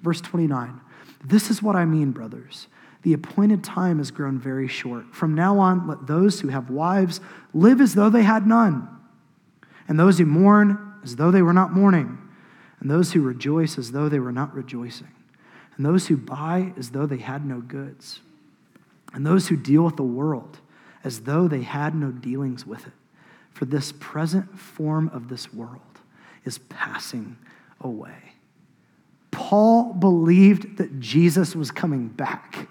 [0.00, 0.80] Verse 29
[1.24, 2.68] This is what I mean, brothers.
[3.02, 5.12] The appointed time has grown very short.
[5.12, 7.20] From now on, let those who have wives
[7.52, 8.88] live as though they had none,
[9.88, 12.16] and those who mourn as though they were not mourning,
[12.78, 15.10] and those who rejoice as though they were not rejoicing,
[15.76, 18.20] and those who buy as though they had no goods,
[19.12, 20.60] and those who deal with the world
[21.02, 22.92] as though they had no dealings with it
[23.58, 25.80] for this present form of this world
[26.44, 27.36] is passing
[27.80, 28.34] away.
[29.32, 32.68] Paul believed that Jesus was coming back.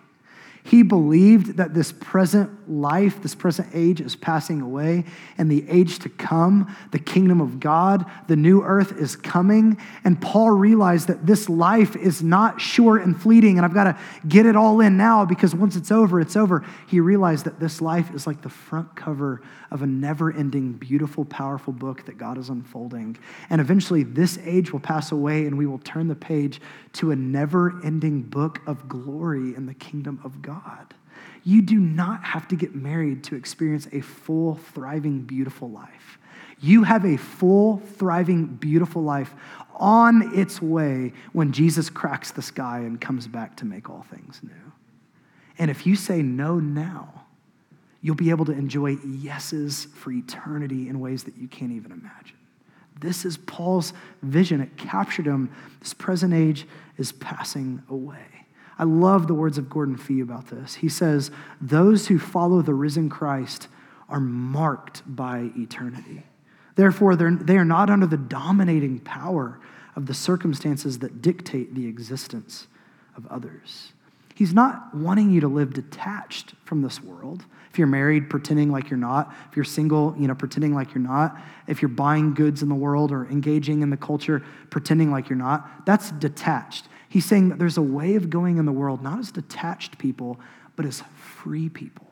[0.64, 5.06] He believed that this present life, this present age is passing away,
[5.38, 9.78] and the age to come, the kingdom of God, the new earth is coming.
[10.04, 13.98] And Paul realized that this life is not short and fleeting, and I've got to
[14.28, 16.66] get it all in now because once it's over, it's over.
[16.88, 21.26] He realized that this life is like the front cover of a never ending, beautiful,
[21.26, 23.18] powerful book that God is unfolding.
[23.50, 26.62] And eventually, this age will pass away, and we will turn the page
[26.94, 30.94] to a never ending book of glory in the kingdom of God.
[31.44, 36.20] You do not have to get married to experience a full, thriving, beautiful life.
[36.60, 39.34] You have a full, thriving, beautiful life
[39.76, 44.42] on its way when Jesus cracks the sky and comes back to make all things
[44.44, 44.74] new.
[45.60, 47.27] And if you say no now,
[48.08, 52.38] you'll be able to enjoy yeses for eternity in ways that you can't even imagine.
[53.02, 53.92] This is Paul's
[54.22, 54.62] vision.
[54.62, 55.52] It captured him.
[55.82, 56.66] This present age
[56.98, 58.46] is passing away.
[58.80, 60.76] I love the words of Gordon Fee about this.
[60.76, 63.68] He says, Those who follow the risen Christ
[64.08, 66.24] are marked by eternity.
[66.76, 69.60] Therefore, they are not under the dominating power
[69.98, 72.68] of the circumstances that dictate the existence
[73.18, 73.92] of others.
[74.38, 77.44] He's not wanting you to live detached from this world.
[77.72, 79.34] If you're married, pretending like you're not.
[79.50, 81.42] If you're single, you know, pretending like you're not.
[81.66, 85.40] If you're buying goods in the world or engaging in the culture, pretending like you're
[85.40, 85.88] not.
[85.88, 86.88] That's detached.
[87.10, 90.40] He's saying that there's a way of going in the world, not as detached people,
[90.76, 92.07] but as free people.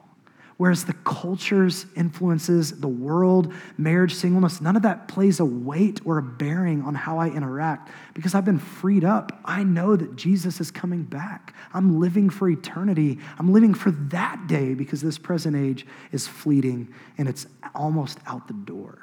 [0.58, 6.18] Whereas the culture's influences, the world, marriage, singleness, none of that plays a weight or
[6.18, 9.41] a bearing on how I interact because I've been freed up.
[9.43, 11.53] I know that Jesus is coming back.
[11.74, 13.20] I'm living for eternity.
[13.38, 18.47] I'm living for that day because this present age is fleeting and it's almost out
[18.47, 18.99] the door.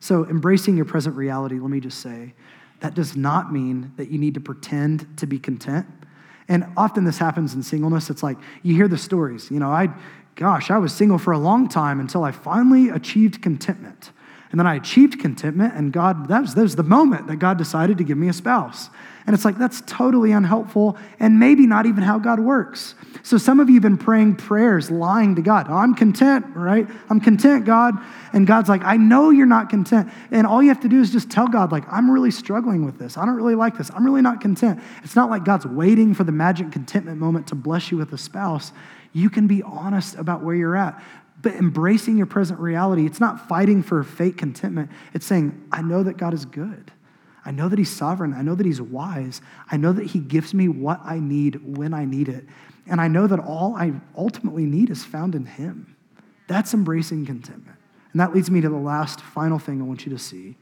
[0.00, 2.34] So, embracing your present reality, let me just say,
[2.80, 5.86] that does not mean that you need to pretend to be content
[6.48, 8.10] And often this happens in singleness.
[8.10, 9.50] It's like you hear the stories.
[9.50, 9.88] You know, I,
[10.34, 14.10] gosh, I was single for a long time until I finally achieved contentment.
[14.54, 17.58] And then I achieved contentment, and God, that was, that was the moment that God
[17.58, 18.88] decided to give me a spouse.
[19.26, 22.94] And it's like, that's totally unhelpful and maybe not even how God works.
[23.24, 25.68] So some of you have been praying prayers, lying to God.
[25.68, 26.86] I'm content, right?
[27.10, 27.94] I'm content, God.
[28.32, 30.08] And God's like, I know you're not content.
[30.30, 32.96] And all you have to do is just tell God, like, I'm really struggling with
[32.96, 33.18] this.
[33.18, 33.90] I don't really like this.
[33.92, 34.80] I'm really not content.
[35.02, 38.18] It's not like God's waiting for the magic contentment moment to bless you with a
[38.18, 38.70] spouse.
[39.12, 41.02] You can be honest about where you're at.
[41.44, 44.90] But embracing your present reality, it's not fighting for fake contentment.
[45.12, 46.90] It's saying, I know that God is good.
[47.44, 48.32] I know that He's sovereign.
[48.32, 49.42] I know that He's wise.
[49.70, 52.46] I know that He gives me what I need when I need it.
[52.86, 55.94] And I know that all I ultimately need is found in Him.
[56.48, 57.76] That's embracing contentment.
[58.12, 60.56] And that leads me to the last, final thing I want you to see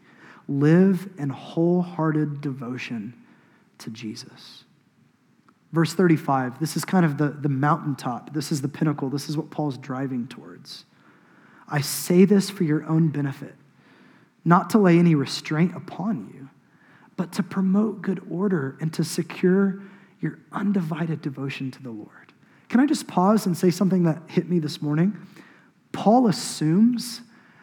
[0.49, 3.15] live in wholehearted devotion
[3.79, 4.62] to Jesus.
[5.73, 8.35] Verse 35, this is kind of the, the mountaintop.
[8.35, 9.09] This is the pinnacle.
[9.09, 10.85] This is what Paul's driving towards.
[11.67, 13.55] I say this for your own benefit,
[14.45, 16.51] not to lay any restraint upon you,
[17.17, 19.83] but to promote good order and to secure
[20.21, 22.33] your undivided devotion to the Lord.
[22.69, 25.17] Can I just pause and say something that hit me this morning?
[25.93, 27.23] Paul assumes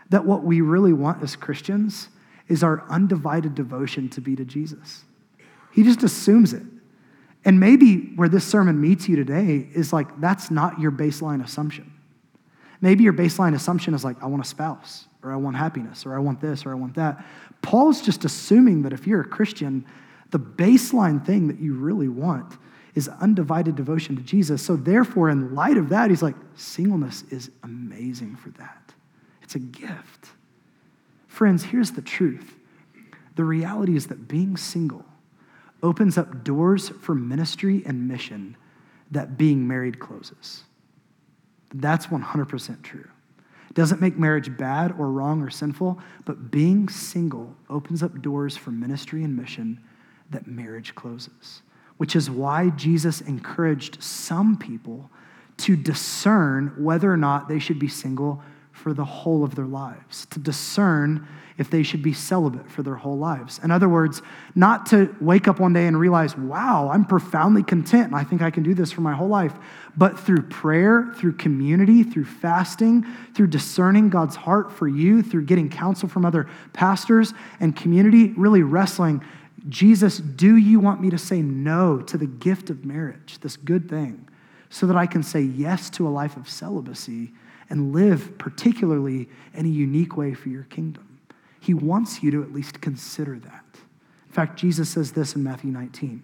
[0.09, 2.09] that what we really want as Christians
[2.47, 5.03] is our undivided devotion to be to Jesus.
[5.71, 6.63] He just assumes it.
[7.49, 11.91] And maybe where this sermon meets you today is like, that's not your baseline assumption.
[12.79, 16.15] Maybe your baseline assumption is like, I want a spouse, or I want happiness, or
[16.15, 17.25] I want this, or I want that.
[17.63, 19.83] Paul's just assuming that if you're a Christian,
[20.29, 22.53] the baseline thing that you really want
[22.93, 24.61] is undivided devotion to Jesus.
[24.63, 28.93] So, therefore, in light of that, he's like, singleness is amazing for that.
[29.41, 30.27] It's a gift.
[31.27, 32.53] Friends, here's the truth
[33.33, 35.03] the reality is that being single
[35.81, 38.55] opens up doors for ministry and mission
[39.11, 40.63] that being married closes.
[41.73, 43.07] That's 100% true.
[43.69, 48.57] It doesn't make marriage bad or wrong or sinful, but being single opens up doors
[48.57, 49.79] for ministry and mission
[50.31, 51.61] that marriage closes,
[51.97, 55.09] which is why Jesus encouraged some people
[55.57, 58.41] to discern whether or not they should be single
[58.79, 61.27] for the whole of their lives, to discern
[61.57, 63.59] if they should be celibate for their whole lives.
[63.61, 64.21] In other words,
[64.55, 68.41] not to wake up one day and realize, wow, I'm profoundly content and I think
[68.41, 69.53] I can do this for my whole life,
[69.97, 73.05] but through prayer, through community, through fasting,
[73.35, 78.63] through discerning God's heart for you, through getting counsel from other pastors and community, really
[78.63, 79.21] wrestling.
[79.67, 83.89] Jesus, do you want me to say no to the gift of marriage, this good
[83.89, 84.29] thing,
[84.69, 87.33] so that I can say yes to a life of celibacy
[87.69, 91.19] and live particularly in a unique way for your kingdom?
[91.59, 93.65] He wants you to at least consider that.
[94.27, 96.23] In fact, Jesus says this in Matthew 19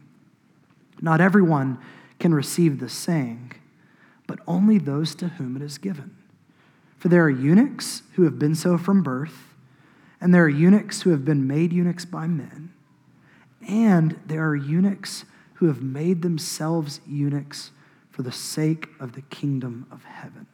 [1.01, 1.79] Not everyone
[2.19, 3.53] can receive the saying,
[4.27, 6.15] but only those to whom it is given.
[6.97, 9.53] For there are eunuchs who have been so from birth,
[10.21, 12.73] and there are eunuchs who have been made eunuchs by men,
[13.67, 15.25] and there are eunuchs
[15.55, 17.71] who have made themselves eunuchs
[18.09, 20.47] for the sake of the kingdom of heaven.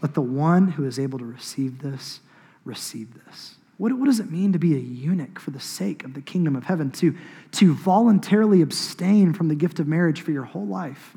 [0.00, 2.20] Let the one who is able to receive this
[2.64, 3.56] receive this.
[3.78, 6.56] What, what does it mean to be a eunuch for the sake of the kingdom
[6.56, 6.90] of heaven?
[6.92, 7.16] To,
[7.52, 11.16] to voluntarily abstain from the gift of marriage for your whole life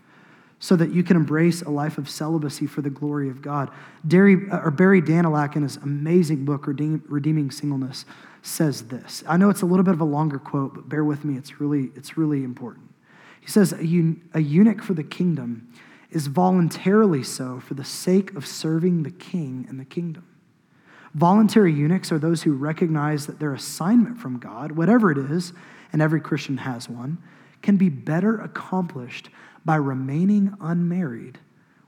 [0.59, 3.71] so that you can embrace a life of celibacy for the glory of God.
[4.03, 8.05] Barry, uh, or Barry Danylak, in his amazing book, Redeeming Singleness,
[8.43, 9.23] says this.
[9.27, 11.59] I know it's a little bit of a longer quote, but bear with me, it's
[11.59, 12.93] really, it's really important.
[13.39, 13.77] He says, a,
[14.35, 15.67] a eunuch for the kingdom
[16.11, 20.27] is voluntarily so for the sake of serving the king and the kingdom.
[21.13, 25.53] Voluntary eunuchs are those who recognize that their assignment from God, whatever it is,
[25.91, 27.17] and every Christian has one,
[27.61, 29.29] can be better accomplished
[29.65, 31.39] by remaining unmarried,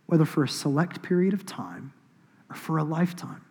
[0.06, 1.94] whether for a select period of time
[2.50, 3.44] or for a lifetime.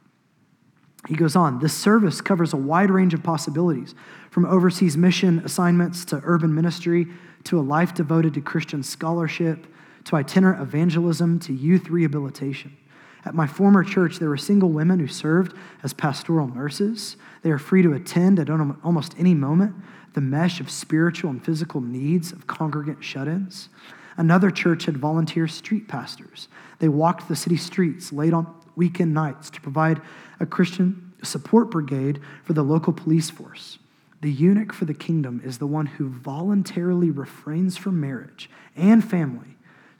[1.08, 3.94] He goes on, this service covers a wide range of possibilities,
[4.30, 7.08] from overseas mission assignments to urban ministry
[7.44, 9.66] to a life devoted to Christian scholarship
[10.04, 12.76] to itinerant evangelism to youth rehabilitation.
[13.24, 17.16] At my former church, there were single women who served as pastoral nurses.
[17.42, 19.76] They are free to attend at almost any moment
[20.14, 23.68] the mesh of spiritual and physical needs of congregant shut ins.
[24.16, 26.48] Another church had volunteer street pastors.
[26.80, 30.00] They walked the city streets late on weekend nights to provide
[30.40, 33.78] a Christian support brigade for the local police force.
[34.20, 39.51] The eunuch for the kingdom is the one who voluntarily refrains from marriage and family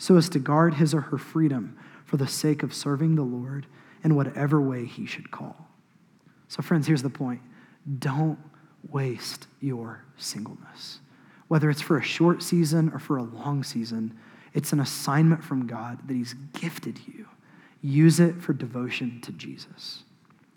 [0.03, 3.67] so as to guard his or her freedom for the sake of serving the Lord
[4.03, 5.69] in whatever way he should call.
[6.49, 7.41] So, friends, here's the point
[8.01, 8.41] don't
[8.91, 10.99] waste your singleness.
[11.47, 14.19] whether it's for a short season or for a long season,
[14.55, 17.29] it's an assignment from God that He's gifted you.
[17.81, 20.03] Use it for devotion to Jesus.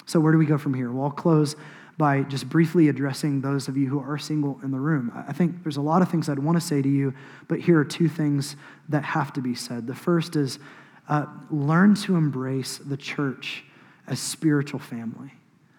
[0.07, 0.91] So, where do we go from here?
[0.91, 1.55] Well, I'll close
[1.97, 5.11] by just briefly addressing those of you who are single in the room.
[5.27, 7.13] I think there's a lot of things I'd want to say to you,
[7.47, 8.57] but here are two things
[8.89, 9.87] that have to be said.
[9.87, 10.59] The first is
[11.07, 13.63] uh, learn to embrace the church
[14.07, 15.31] as spiritual family.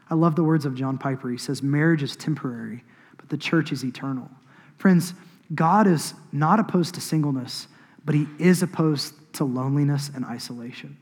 [0.09, 1.31] I love the words of John Piper.
[1.31, 2.85] He says, Marriage is temporary,
[3.17, 4.31] but the church is eternal.
[4.79, 5.15] Friends,
[5.55, 7.69] God is not opposed to singleness,
[8.05, 10.97] but he is opposed to loneliness and isolation.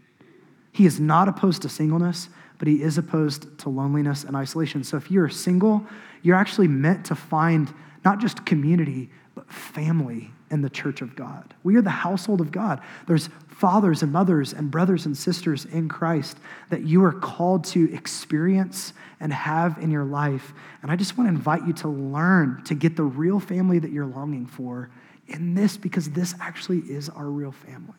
[0.73, 4.85] He is not opposed to singleness, but he is opposed to loneliness and isolation.
[4.85, 5.85] So if you're single,
[6.23, 7.73] you're actually meant to find
[8.05, 11.55] not just community, but family in the church of God.
[11.65, 12.81] We are the household of God.
[13.07, 16.39] There's fathers and mothers and brothers and sisters in Christ
[16.71, 20.53] that you are called to experience and have in your life.
[20.83, 23.91] And I just want to invite you to learn to get the real family that
[23.91, 24.91] you're longing for
[25.29, 27.95] in this because this actually is our real family.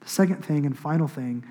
[0.00, 1.44] The second thing and final thing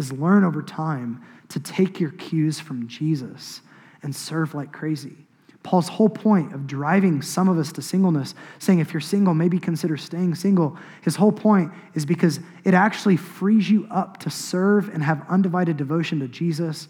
[0.00, 3.60] is learn over time to take your cues from Jesus
[4.02, 5.16] and serve like crazy.
[5.62, 9.58] Paul's whole point of driving some of us to singleness, saying if you're single, maybe
[9.58, 14.88] consider staying single, his whole point is because it actually frees you up to serve
[14.88, 16.88] and have undivided devotion to Jesus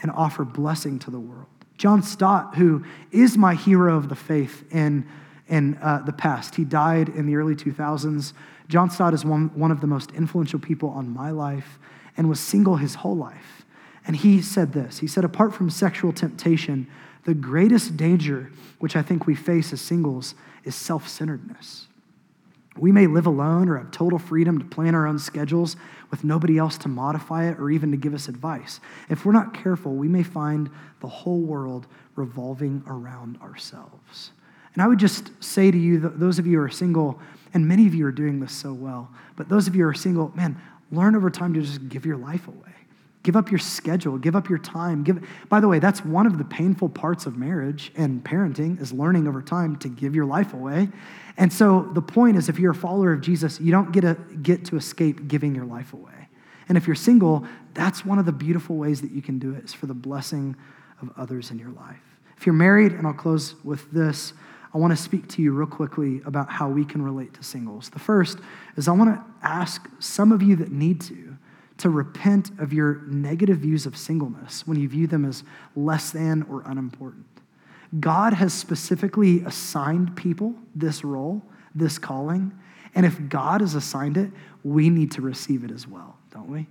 [0.00, 1.46] and offer blessing to the world.
[1.76, 5.06] John Stott, who is my hero of the faith in,
[5.48, 8.32] in uh, the past, he died in the early 2000s.
[8.68, 11.78] John Stott is one, one of the most influential people on my life
[12.16, 13.64] and was single his whole life.
[14.06, 16.86] And he said this He said, apart from sexual temptation,
[17.24, 21.88] the greatest danger which I think we face as singles is self centeredness.
[22.78, 25.76] We may live alone or have total freedom to plan our own schedules
[26.10, 28.80] with nobody else to modify it or even to give us advice.
[29.08, 31.86] If we're not careful, we may find the whole world
[32.16, 34.32] revolving around ourselves.
[34.74, 37.18] And I would just say to you, those of you who are single,
[37.54, 39.94] and many of you are doing this so well, but those of you who are
[39.94, 40.60] single, man,
[40.90, 42.72] learn over time to just give your life away.
[43.22, 45.02] Give up your schedule, give up your time.
[45.02, 48.92] Give By the way, that's one of the painful parts of marriage and parenting is
[48.92, 50.88] learning over time to give your life away.
[51.36, 54.14] And so the point is if you're a follower of Jesus, you don't get to
[54.42, 56.28] get to escape giving your life away.
[56.68, 59.64] And if you're single, that's one of the beautiful ways that you can do it
[59.64, 60.54] is for the blessing
[61.02, 62.00] of others in your life.
[62.36, 64.34] If you're married, and I'll close with this,
[64.74, 67.88] I want to speak to you real quickly about how we can relate to singles.
[67.90, 68.38] The first
[68.76, 71.36] is I want to ask some of you that need to
[71.78, 75.44] to repent of your negative views of singleness when you view them as
[75.74, 77.26] less than or unimportant.
[78.00, 81.42] God has specifically assigned people this role,
[81.74, 82.52] this calling,
[82.94, 84.30] and if God has assigned it,
[84.64, 86.66] we need to receive it as well, don't we?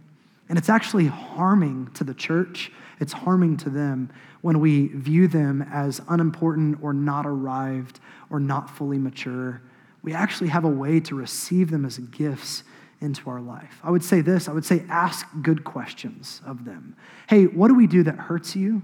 [0.50, 5.62] And it's actually harming to the church, it's harming to them when we view them
[5.72, 9.62] as unimportant or not arrived or not fully mature.
[10.04, 12.64] We actually have a way to receive them as gifts
[13.02, 13.80] into our life.
[13.84, 16.96] I would say this I would say, ask good questions of them.
[17.28, 18.82] Hey, what do we do that hurts you?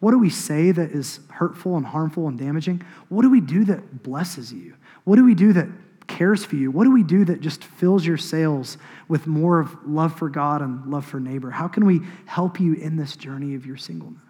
[0.00, 2.82] What do we say that is hurtful and harmful and damaging?
[3.08, 4.74] What do we do that blesses you?
[5.04, 5.68] What do we do that
[6.06, 6.70] cares for you?
[6.70, 8.78] What do we do that just fills your sails
[9.08, 11.50] with more of love for God and love for neighbor?
[11.50, 14.20] How can we help you in this journey of your singleness?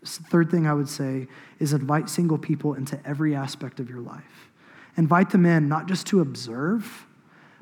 [0.00, 1.28] The third thing I would say
[1.58, 4.50] is invite single people into every aspect of your life.
[4.96, 7.06] Invite them in not just to observe,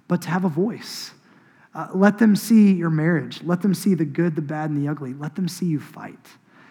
[0.07, 1.13] but to have a voice.
[1.75, 3.43] Uh, let them see your marriage.
[3.43, 5.15] Let them see the good, the bad, and the ugly.
[5.15, 6.27] Let them see you fight.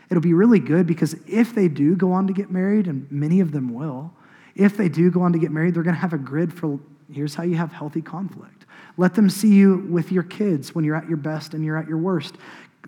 [0.10, 3.40] It'll be really good because if they do go on to get married, and many
[3.40, 4.14] of them will,
[4.58, 6.80] if they do go on to get married, they're going to have a grid for
[7.12, 8.66] here's how you have healthy conflict.
[8.98, 11.88] Let them see you with your kids when you're at your best and you're at
[11.88, 12.36] your worst.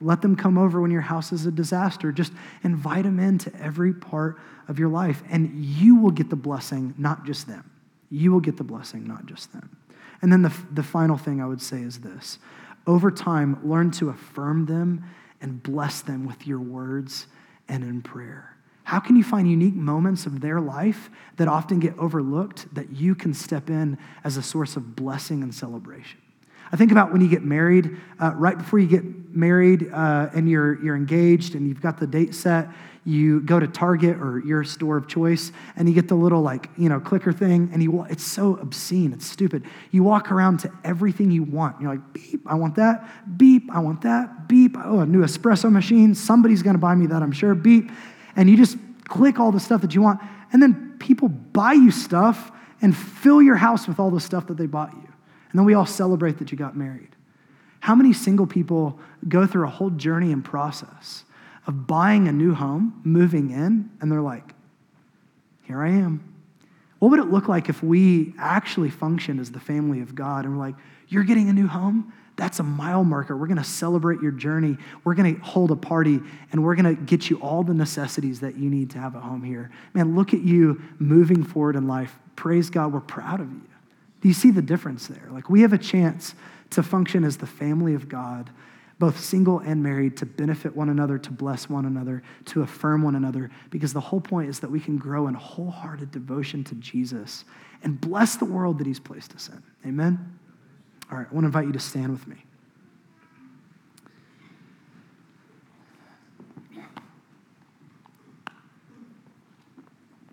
[0.02, 2.12] Let them come over when your house is a disaster.
[2.12, 6.94] Just invite them into every part of your life, and you will get the blessing,
[6.98, 7.70] not just them.
[8.10, 9.78] You will get the blessing, not just them.
[10.22, 12.40] And then the, the final thing I would say is this
[12.88, 15.04] over time, learn to affirm them
[15.42, 17.28] and bless them with your words
[17.68, 18.49] and in prayer.
[18.90, 23.14] How can you find unique moments of their life that often get overlooked that you
[23.14, 26.20] can step in as a source of blessing and celebration?
[26.72, 30.50] I think about when you get married, uh, right before you get married uh, and
[30.50, 32.70] you're, you're engaged and you've got the date set,
[33.06, 36.72] you go to Target or your store of choice and you get the little like,
[36.76, 39.66] you know, clicker thing and you it's so obscene, it's stupid.
[39.92, 41.80] You walk around to everything you want.
[41.80, 43.38] You're like, beep, I want that.
[43.38, 44.48] Beep, I want that.
[44.48, 46.16] Beep, oh, a new espresso machine.
[46.16, 47.54] Somebody's to buy me that, I'm sure.
[47.54, 47.92] Beep.
[48.40, 50.22] And you just click all the stuff that you want.
[50.54, 54.56] And then people buy you stuff and fill your house with all the stuff that
[54.56, 55.10] they bought you.
[55.52, 57.10] And then we all celebrate that you got married.
[57.82, 61.26] How many single people go through a whole journey and process
[61.68, 64.54] of buying a new home, moving in, and they're like,
[65.64, 66.24] here I am.
[67.00, 70.58] What would it look like if we actually functioned as the family of God and
[70.58, 70.76] we're like,
[71.10, 72.14] you're getting a new home?
[72.40, 73.36] That's a mile marker.
[73.36, 74.78] We're going to celebrate your journey.
[75.04, 76.22] We're going to hold a party
[76.52, 79.20] and we're going to get you all the necessities that you need to have a
[79.20, 79.70] home here.
[79.94, 82.18] Man, look at you moving forward in life.
[82.38, 83.62] Praise God, we're proud of you.
[84.22, 85.28] Do you see the difference there?
[85.32, 86.34] Like, we have a chance
[86.72, 88.50] to function as the family of God,
[89.00, 93.16] both single and married, to benefit one another, to bless one another, to affirm one
[93.16, 97.44] another, because the whole point is that we can grow in wholehearted devotion to Jesus
[97.84, 99.90] and bless the world that He's placed us in.
[99.90, 100.39] Amen?
[101.12, 102.36] All right, I want to invite you to stand with me.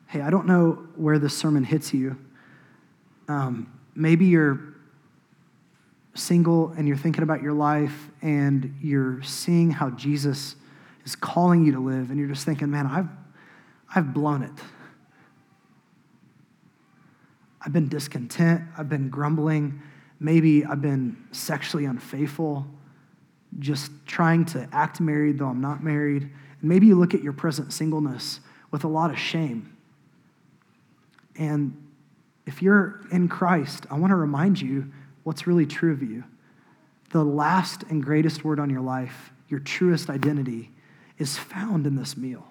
[0.07, 2.17] Hey, I don't know where this sermon hits you.
[3.29, 4.61] Um, maybe you're
[6.15, 10.57] single and you're thinking about your life and you're seeing how Jesus
[11.05, 13.09] is calling you to live, and you're just thinking, man, I've,
[13.95, 14.51] I've blown it.
[17.63, 18.63] I've been discontent.
[18.77, 19.81] I've been grumbling.
[20.19, 22.67] Maybe I've been sexually unfaithful,
[23.59, 26.23] just trying to act married though I'm not married.
[26.23, 28.41] And maybe you look at your present singleness
[28.71, 29.77] with a lot of shame.
[31.39, 31.83] And
[32.47, 34.91] if you're in Christ, I want to remind you
[35.25, 36.25] what's really true of you.
[37.11, 40.71] The last and greatest word on your life, your truest identity,
[41.19, 42.47] is found in this meal.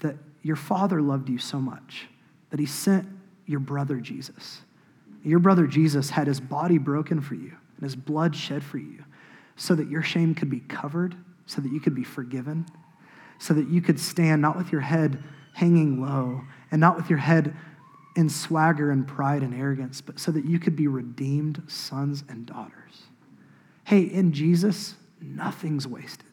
[0.00, 2.06] That your Father loved you so much
[2.50, 3.08] that He sent
[3.46, 4.60] your brother Jesus
[5.26, 9.04] your brother Jesus had his body broken for you and his blood shed for you
[9.56, 11.16] so that your shame could be covered,
[11.46, 12.66] so that you could be forgiven,
[13.38, 15.22] so that you could stand not with your head
[15.54, 17.56] hanging low and not with your head
[18.14, 22.46] in swagger and pride and arrogance, but so that you could be redeemed sons and
[22.46, 23.02] daughters.
[23.84, 26.26] Hey, in Jesus, nothing's wasted.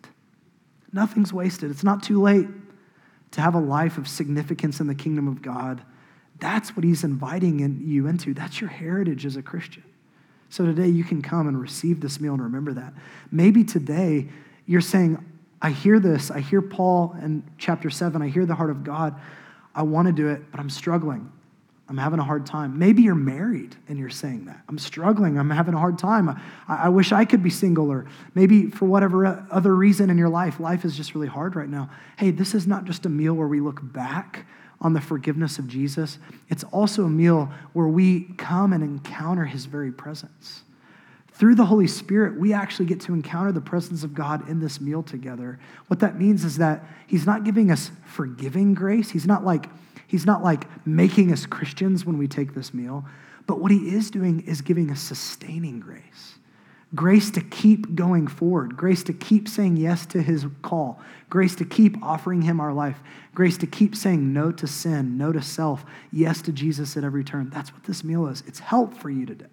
[0.92, 1.72] Nothing's wasted.
[1.72, 2.48] It's not too late
[3.32, 5.84] to have a life of significance in the kingdom of God
[6.44, 8.34] that's what he's inviting you into.
[8.34, 9.84] That's your heritage as a Christian.
[10.50, 12.94] So today you can come and receive this meal and remember that.
[13.32, 14.28] Maybe today
[14.66, 15.24] you're saying,
[15.62, 16.30] I hear this.
[16.30, 18.22] I hear Paul in chapter 7.
[18.22, 19.20] I hear the heart of God.
[19.74, 21.32] I want to do it, but I'm struggling.
[21.88, 22.78] I'm having a hard time.
[22.78, 24.62] Maybe you're married and you're saying that.
[24.68, 25.40] I'm struggling.
[25.40, 26.28] I'm having a hard time.
[26.30, 30.30] I, I, wish I could be single, or maybe for whatever other reason in your
[30.30, 31.90] life, life is just really hard right now.
[32.18, 34.46] Hey, this is not just a meal where we look back
[34.84, 36.20] on the forgiveness of Jesus,
[36.50, 40.64] it's also a meal where we come and encounter his very presence.
[41.32, 44.80] Through the Holy Spirit, we actually get to encounter the presence of God in this
[44.80, 45.58] meal together.
[45.88, 49.10] What that means is that he's not giving us forgiving grace.
[49.10, 49.68] He's not like
[50.06, 53.04] he's not like making us Christians when we take this meal,
[53.48, 56.36] but what he is doing is giving us sustaining grace
[56.96, 61.66] grace to keep going forward, grace to keep saying yes to his call, grace to
[61.66, 63.00] keep offering him our life,
[63.34, 67.24] grace to keep saying no to sin, no to self, yes to Jesus at every
[67.24, 67.50] turn.
[67.50, 68.44] That's what this meal is.
[68.46, 69.46] It's help for you today.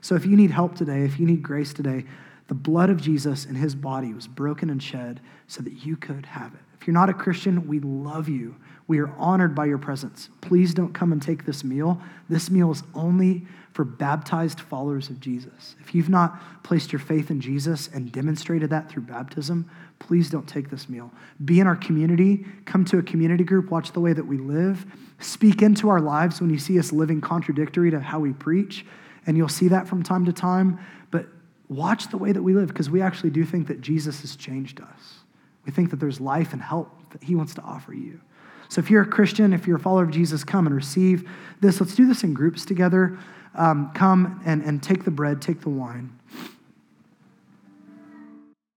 [0.00, 2.04] So if you need help today, if you need grace today,
[2.48, 6.26] the blood of Jesus and his body was broken and shed so that you could
[6.26, 6.60] have it.
[6.78, 8.54] If you're not a Christian, we love you.
[8.86, 10.28] We are honored by your presence.
[10.42, 11.98] Please don't come and take this meal.
[12.28, 15.74] This meal is only for baptized followers of Jesus.
[15.80, 19.68] If you've not placed your faith in Jesus and demonstrated that through baptism,
[19.98, 21.10] please don't take this meal.
[21.44, 24.86] Be in our community, come to a community group, watch the way that we live,
[25.18, 28.86] speak into our lives when you see us living contradictory to how we preach,
[29.26, 30.78] and you'll see that from time to time.
[31.10, 31.26] But
[31.68, 34.80] watch the way that we live because we actually do think that Jesus has changed
[34.80, 35.18] us.
[35.66, 38.20] We think that there's life and help that he wants to offer you.
[38.68, 41.28] So if you're a Christian, if you're a follower of Jesus, come and receive
[41.60, 41.80] this.
[41.80, 43.18] Let's do this in groups together
[43.54, 46.10] um, come and, and take the bread, take the wine.